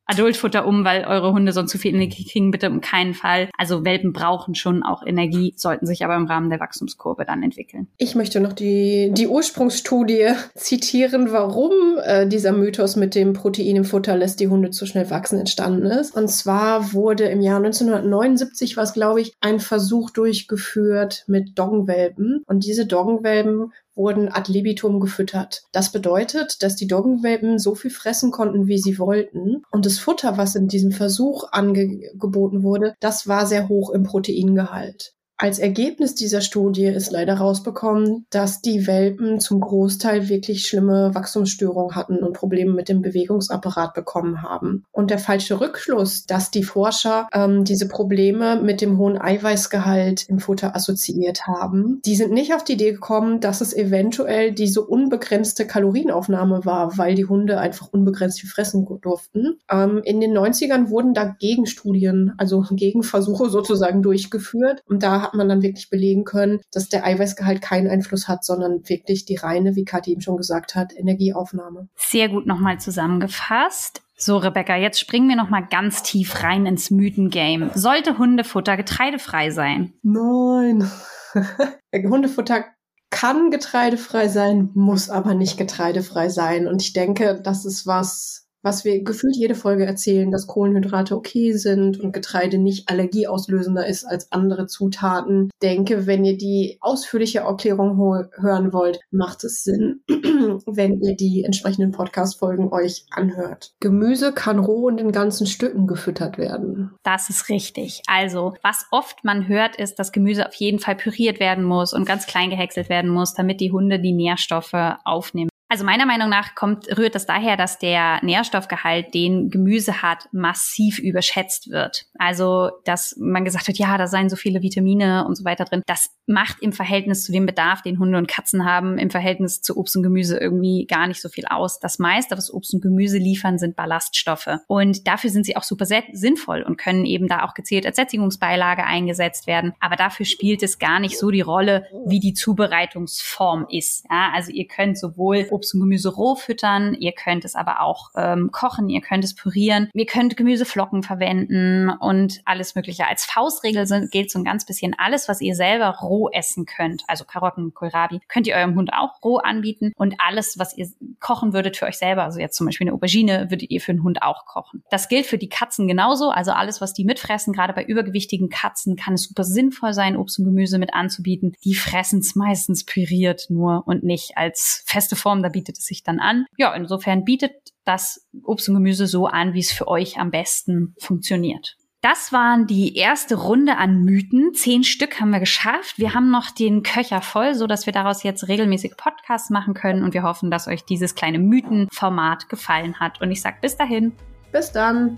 Adultfutter 0.07 0.65
um, 0.65 0.85
weil 0.85 1.05
eure 1.05 1.33
Hunde 1.33 1.51
sonst 1.51 1.71
zu 1.71 1.77
viel 1.77 1.93
Energie 1.93 2.25
kriegen, 2.25 2.51
bitte 2.51 2.69
um 2.69 2.81
keinen 2.81 3.13
Fall. 3.13 3.49
Also 3.57 3.85
Welpen 3.85 4.13
brauchen 4.13 4.55
schon 4.55 4.83
auch 4.83 5.03
Energie, 5.05 5.53
sollten 5.57 5.85
sich 5.85 6.03
aber 6.03 6.15
im 6.15 6.25
Rahmen 6.25 6.49
der 6.49 6.59
Wachstumskurve 6.59 7.25
dann 7.25 7.43
entwickeln. 7.43 7.87
Ich 7.97 8.15
möchte 8.15 8.39
noch 8.39 8.53
die, 8.53 9.11
die 9.13 9.27
Ursprungsstudie 9.27 10.31
zitieren, 10.55 11.31
warum 11.31 11.71
äh, 12.03 12.27
dieser 12.27 12.53
Mythos 12.53 12.95
mit 12.95 13.15
dem 13.15 13.33
Protein 13.33 13.75
im 13.75 13.85
Futter 13.85 14.15
lässt 14.15 14.39
die 14.39 14.47
Hunde 14.47 14.71
zu 14.71 14.85
schnell 14.85 15.09
wachsen 15.09 15.39
entstanden 15.39 15.85
ist. 15.87 16.15
Und 16.15 16.29
zwar 16.29 16.93
wurde 16.93 17.25
im 17.25 17.41
Jahr 17.41 17.57
1979, 17.57 18.77
war 18.77 18.83
es 18.83 18.93
glaube 18.93 19.21
ich, 19.21 19.33
ein 19.41 19.59
Versuch 19.59 20.09
durchgeführt 20.11 21.25
mit 21.27 21.59
Doggenwelpen. 21.59 22.43
Und 22.47 22.65
diese 22.65 22.85
Doggenwelpen 22.85 23.71
wurden 23.97 24.29
ad 24.29 24.51
libitum 24.51 24.99
gefüttert. 24.99 25.63
Das 25.71 25.91
bedeutet, 25.91 26.63
dass 26.63 26.75
die 26.75 26.87
Doggenwelpen 26.87 27.59
so 27.59 27.75
viel 27.75 27.91
fressen 27.91 28.31
konnten, 28.31 28.67
wie 28.67 28.77
sie 28.77 28.99
wollten. 28.99 29.63
Und 29.71 29.85
das 29.85 29.99
Futter, 29.99 30.37
was 30.37 30.55
in 30.55 30.67
diesem 30.67 30.91
Versuch 30.91 31.45
angeboten 31.51 32.63
wurde, 32.63 32.93
das 32.99 33.27
war 33.27 33.45
sehr 33.45 33.67
hoch 33.67 33.89
im 33.89 34.03
Proteingehalt. 34.03 35.16
Als 35.39 35.59
Ergebnis 35.59 36.15
dieser 36.15 36.41
Studie 36.41 36.85
ist 36.85 37.11
leider 37.11 37.35
rausbekommen, 37.35 38.25
dass 38.31 38.61
die 38.61 38.87
Welpen 38.87 39.39
zum 39.39 39.59
Großteil 39.59 40.29
wirklich 40.29 40.65
schlimme 40.65 41.13
Wachstumsstörungen 41.13 41.95
hatten 41.95 42.23
und 42.23 42.33
Probleme 42.33 42.73
mit 42.73 42.89
dem 42.89 43.03
Bewegungsapparat 43.03 43.93
bekommen 43.93 44.41
haben. 44.41 44.83
Und 44.91 45.11
der 45.11 45.19
falsche 45.19 45.61
Rückschluss, 45.61 46.25
dass 46.25 46.49
die 46.49 46.63
Forscher 46.63 47.27
ähm, 47.33 47.65
diese 47.65 47.87
Probleme 47.87 48.59
mit 48.59 48.81
dem 48.81 48.97
hohen 48.97 49.21
Eiweißgehalt 49.21 50.27
im 50.27 50.39
Futter 50.39 50.75
assoziiert 50.75 51.45
haben, 51.45 52.01
die 52.03 52.15
sind 52.15 52.31
nicht 52.31 52.55
auf 52.55 52.63
die 52.63 52.73
Idee 52.73 52.93
gekommen, 52.93 53.39
dass 53.39 53.61
es 53.61 53.75
eventuell 53.75 54.53
diese 54.53 54.83
unbegrenzte 54.83 55.67
Kalorienaufnahme 55.67 56.65
war, 56.65 56.97
weil 56.97 57.13
die 57.13 57.25
Hunde 57.25 57.59
einfach 57.59 57.89
unbegrenzt 57.91 58.41
viel 58.41 58.49
fressen 58.49 58.87
durften. 59.01 59.59
Ähm, 59.69 60.01
in 60.03 60.19
den 60.19 60.35
90ern 60.35 60.89
wurden 60.89 61.13
da 61.13 61.25
Gegenstudien, 61.25 62.33
also 62.39 62.65
Gegenversuche 62.71 63.51
sozusagen 63.51 64.01
durchgeführt. 64.01 64.81
Und 64.87 65.03
da 65.03 65.26
hat 65.27 65.33
man 65.33 65.49
dann 65.49 65.61
wirklich 65.61 65.89
belegen 65.89 66.23
können, 66.23 66.61
dass 66.71 66.89
der 66.89 67.05
Eiweißgehalt 67.05 67.61
keinen 67.61 67.89
Einfluss 67.89 68.27
hat, 68.27 68.43
sondern 68.43 68.87
wirklich 68.87 69.25
die 69.25 69.35
reine, 69.35 69.75
wie 69.75 69.85
Kathi 69.85 70.11
eben 70.11 70.21
schon 70.21 70.37
gesagt 70.37 70.75
hat, 70.75 70.93
Energieaufnahme. 70.95 71.89
Sehr 71.95 72.29
gut 72.29 72.45
nochmal 72.45 72.79
zusammengefasst. 72.79 74.01
So, 74.15 74.37
Rebecca, 74.37 74.75
jetzt 74.75 74.99
springen 74.99 75.29
wir 75.29 75.35
nochmal 75.35 75.67
ganz 75.69 76.01
tief 76.01 76.43
rein 76.43 76.65
ins 76.65 76.89
Mythengame. 76.89 77.71
Sollte 77.75 78.17
Hundefutter 78.17 78.75
getreidefrei 78.75 79.51
sein? 79.51 79.93
Nein. 80.01 80.89
Hundefutter 81.93 82.65
kann 83.09 83.51
getreidefrei 83.51 84.27
sein, 84.27 84.71
muss 84.73 85.09
aber 85.09 85.33
nicht 85.33 85.57
getreidefrei 85.57 86.29
sein. 86.29 86.67
Und 86.67 86.81
ich 86.81 86.93
denke, 86.93 87.39
das 87.43 87.65
ist 87.65 87.85
was, 87.85 88.46
was 88.61 88.85
wir 88.85 89.03
gefühlt 89.03 89.35
jede 89.35 89.55
Folge 89.55 89.85
erzählen, 89.85 90.31
dass 90.31 90.47
Kohlenhydrate 90.47 91.15
okay 91.15 91.53
sind 91.53 91.99
und 91.99 92.11
Getreide 92.11 92.57
nicht 92.57 92.89
allergieauslösender 92.89 93.87
ist 93.87 94.05
als 94.05 94.31
andere 94.31 94.67
Zutaten. 94.67 95.49
Denke, 95.61 96.07
wenn 96.07 96.25
ihr 96.25 96.37
die 96.37 96.77
ausführliche 96.81 97.39
Erklärung 97.39 97.97
hören 97.97 98.73
wollt, 98.73 98.99
macht 99.11 99.43
es 99.43 99.63
Sinn, 99.63 100.01
wenn 100.07 101.01
ihr 101.01 101.15
die 101.15 101.43
entsprechenden 101.43 101.91
Podcast-Folgen 101.91 102.71
euch 102.71 103.05
anhört. 103.11 103.73
Gemüse 103.79 104.33
kann 104.33 104.59
roh 104.59 104.87
und 104.87 104.99
in 104.99 105.11
ganzen 105.11 105.47
Stücken 105.47 105.87
gefüttert 105.87 106.37
werden. 106.37 106.91
Das 107.03 107.29
ist 107.29 107.49
richtig. 107.49 108.01
Also, 108.07 108.53
was 108.63 108.85
oft 108.91 109.23
man 109.23 109.47
hört, 109.47 109.75
ist, 109.77 109.95
dass 109.95 110.11
Gemüse 110.11 110.47
auf 110.47 110.55
jeden 110.55 110.79
Fall 110.79 110.95
püriert 110.95 111.39
werden 111.39 111.63
muss 111.63 111.93
und 111.93 112.05
ganz 112.05 112.27
klein 112.27 112.49
gehäckselt 112.49 112.89
werden 112.89 113.09
muss, 113.09 113.33
damit 113.33 113.61
die 113.61 113.71
Hunde 113.71 113.99
die 113.99 114.13
Nährstoffe 114.13 114.73
aufnehmen. 115.03 115.49
Also 115.69 115.83
meiner 115.83 116.05
Meinung 116.05 116.29
nach 116.29 116.55
kommt, 116.55 116.87
rührt 116.97 117.15
das 117.15 117.25
daher, 117.25 117.57
dass 117.57 117.77
der 117.77 118.23
Nährstoffgehalt, 118.23 119.13
den 119.13 119.49
Gemüse 119.49 120.01
hat, 120.01 120.29
massiv 120.31 120.97
überschätzt 120.99 121.69
wird. 121.69 122.05
Also, 122.17 122.71
dass 122.85 123.15
man 123.19 123.43
gesagt 123.43 123.67
hat, 123.67 123.77
ja, 123.77 123.97
da 123.97 124.07
seien 124.07 124.29
so 124.29 124.37
viele 124.37 124.61
Vitamine 124.61 125.25
und 125.27 125.35
so 125.35 125.43
weiter 125.43 125.65
drin. 125.65 125.83
Das 125.85 126.09
macht 126.25 126.61
im 126.61 126.71
Verhältnis 126.71 127.23
zu 127.23 127.33
dem 127.33 127.45
Bedarf, 127.45 127.81
den 127.81 127.99
Hunde 127.99 128.17
und 128.17 128.27
Katzen 128.27 128.63
haben, 128.63 128.97
im 128.97 129.09
Verhältnis 129.09 129.61
zu 129.61 129.77
Obst 129.77 129.97
und 129.97 130.03
Gemüse 130.03 130.37
irgendwie 130.37 130.85
gar 130.85 131.07
nicht 131.07 131.21
so 131.21 131.27
viel 131.27 131.45
aus. 131.47 131.79
Das 131.79 131.99
meiste, 131.99 132.37
was 132.37 132.53
Obst 132.53 132.73
und 132.73 132.81
Gemüse 132.81 133.17
liefern, 133.17 133.57
sind 133.57 133.75
Ballaststoffe. 133.75 134.49
Und 134.67 135.05
dafür 135.05 135.29
sind 135.29 135.45
sie 135.45 135.57
auch 135.57 135.63
super 135.63 135.85
sinnvoll 135.85 136.63
und 136.63 136.77
können 136.77 137.05
eben 137.05 137.27
da 137.27 137.43
auch 137.43 137.53
gezielt 137.53 137.85
als 137.85 137.97
Sättigungsbeilage 137.97 138.85
eingesetzt 138.85 139.47
werden. 139.47 139.73
Aber 139.81 139.97
dafür 139.97 140.25
spielt 140.25 140.63
es 140.63 140.79
gar 140.79 140.99
nicht 140.99 141.17
so 141.17 141.29
die 141.29 141.41
Rolle, 141.41 141.87
wie 142.05 142.19
die 142.19 142.33
Zubereitungsform 142.33 143.67
ist. 143.69 144.05
Ja, 144.09 144.31
also 144.33 144.51
ihr 144.51 144.67
könnt 144.67 144.97
sowohl 144.97 145.47
Obst 145.57 145.73
und 145.73 145.79
Gemüse 145.79 146.13
roh 146.13 146.35
füttern, 146.35 146.93
ihr 146.93 147.13
könnt 147.13 147.43
es 147.43 147.55
aber 147.55 147.81
auch 147.81 148.11
ähm, 148.15 148.51
kochen, 148.51 148.89
ihr 148.89 149.01
könnt 149.01 149.23
es 149.23 149.33
pürieren, 149.33 149.89
ihr 149.95 150.05
könnt 150.05 150.37
Gemüseflocken 150.37 151.01
verwenden 151.01 151.89
und 151.89 152.41
alles 152.45 152.75
Mögliche. 152.75 153.07
Als 153.07 153.25
Faustregel 153.25 153.87
sind, 153.87 154.11
gilt 154.11 154.29
so 154.29 154.37
ein 154.37 154.45
ganz 154.45 154.65
bisschen 154.65 154.95
alles, 154.99 155.27
was 155.27 155.41
ihr 155.41 155.55
selber 155.55 155.97
roh 156.01 156.29
essen 156.29 156.67
könnt, 156.67 157.03
also 157.07 157.25
Karotten, 157.25 157.73
Kohlrabi, 157.73 158.19
könnt 158.27 158.45
ihr 158.45 158.55
eurem 158.55 158.75
Hund 158.75 158.93
auch 158.93 159.23
roh 159.23 159.37
anbieten 159.37 159.93
und 159.95 160.15
alles, 160.19 160.59
was 160.59 160.77
ihr 160.77 160.87
kochen 161.19 161.53
würdet 161.53 161.75
für 161.75 161.87
euch 161.87 161.97
selber, 161.97 162.23
also 162.23 162.39
jetzt 162.39 162.55
zum 162.55 162.67
Beispiel 162.67 162.87
eine 162.87 162.93
Aubergine, 162.93 163.49
würdet 163.49 163.71
ihr 163.71 163.81
für 163.81 163.93
den 163.93 164.03
Hund 164.03 164.21
auch 164.21 164.45
kochen. 164.45 164.83
Das 164.91 165.09
gilt 165.09 165.25
für 165.25 165.39
die 165.39 165.49
Katzen 165.49 165.87
genauso, 165.87 166.29
also 166.29 166.51
alles, 166.51 166.81
was 166.81 166.93
die 166.93 167.03
mitfressen, 167.03 167.51
gerade 167.51 167.73
bei 167.73 167.83
übergewichtigen 167.83 168.49
Katzen 168.49 168.95
kann 168.95 169.15
es 169.15 169.23
super 169.23 169.43
sinnvoll 169.43 169.93
sein, 169.93 170.17
Obst 170.17 170.37
und 170.37 170.45
Gemüse 170.45 170.77
mit 170.77 170.93
anzubieten. 170.93 171.55
Die 171.63 171.73
fressen 171.73 172.19
es 172.19 172.35
meistens 172.35 172.85
püriert 172.85 173.47
nur 173.49 173.83
und 173.87 174.03
nicht 174.03 174.37
als 174.37 174.83
feste 174.85 175.15
Form 175.15 175.41
da 175.47 175.51
bietet 175.51 175.77
es 175.77 175.85
sich 175.85 176.03
dann 176.03 176.19
an. 176.19 176.45
Ja, 176.57 176.73
insofern 176.73 177.23
bietet 177.23 177.53
das 177.85 178.27
Obst 178.43 178.67
und 178.67 178.75
Gemüse 178.75 179.07
so 179.07 179.27
an, 179.27 179.53
wie 179.53 179.59
es 179.59 179.71
für 179.71 179.87
euch 179.87 180.19
am 180.19 180.29
besten 180.29 180.93
funktioniert. 180.99 181.77
Das 182.01 182.31
waren 182.31 182.67
die 182.67 182.95
erste 182.95 183.35
Runde 183.35 183.77
an 183.77 184.03
Mythen. 184.03 184.53
Zehn 184.53 184.83
Stück 184.83 185.19
haben 185.19 185.31
wir 185.31 185.39
geschafft. 185.39 185.97
Wir 185.97 186.13
haben 186.13 186.29
noch 186.29 186.51
den 186.51 186.83
Köcher 186.83 187.21
voll, 187.21 187.55
so 187.55 187.65
dass 187.65 187.85
wir 187.85 187.93
daraus 187.93 188.23
jetzt 188.23 188.47
regelmäßig 188.47 188.97
Podcasts 188.97 189.49
machen 189.49 189.73
können. 189.73 190.03
Und 190.03 190.13
wir 190.13 190.23
hoffen, 190.23 190.51
dass 190.51 190.67
euch 190.67 190.83
dieses 190.83 191.15
kleine 191.15 191.39
Mythenformat 191.39 192.49
gefallen 192.49 192.99
hat. 192.99 193.21
Und 193.21 193.31
ich 193.31 193.41
sage 193.41 193.57
bis 193.61 193.77
dahin. 193.77 194.13
Bis 194.51 194.71
dann. 194.71 195.17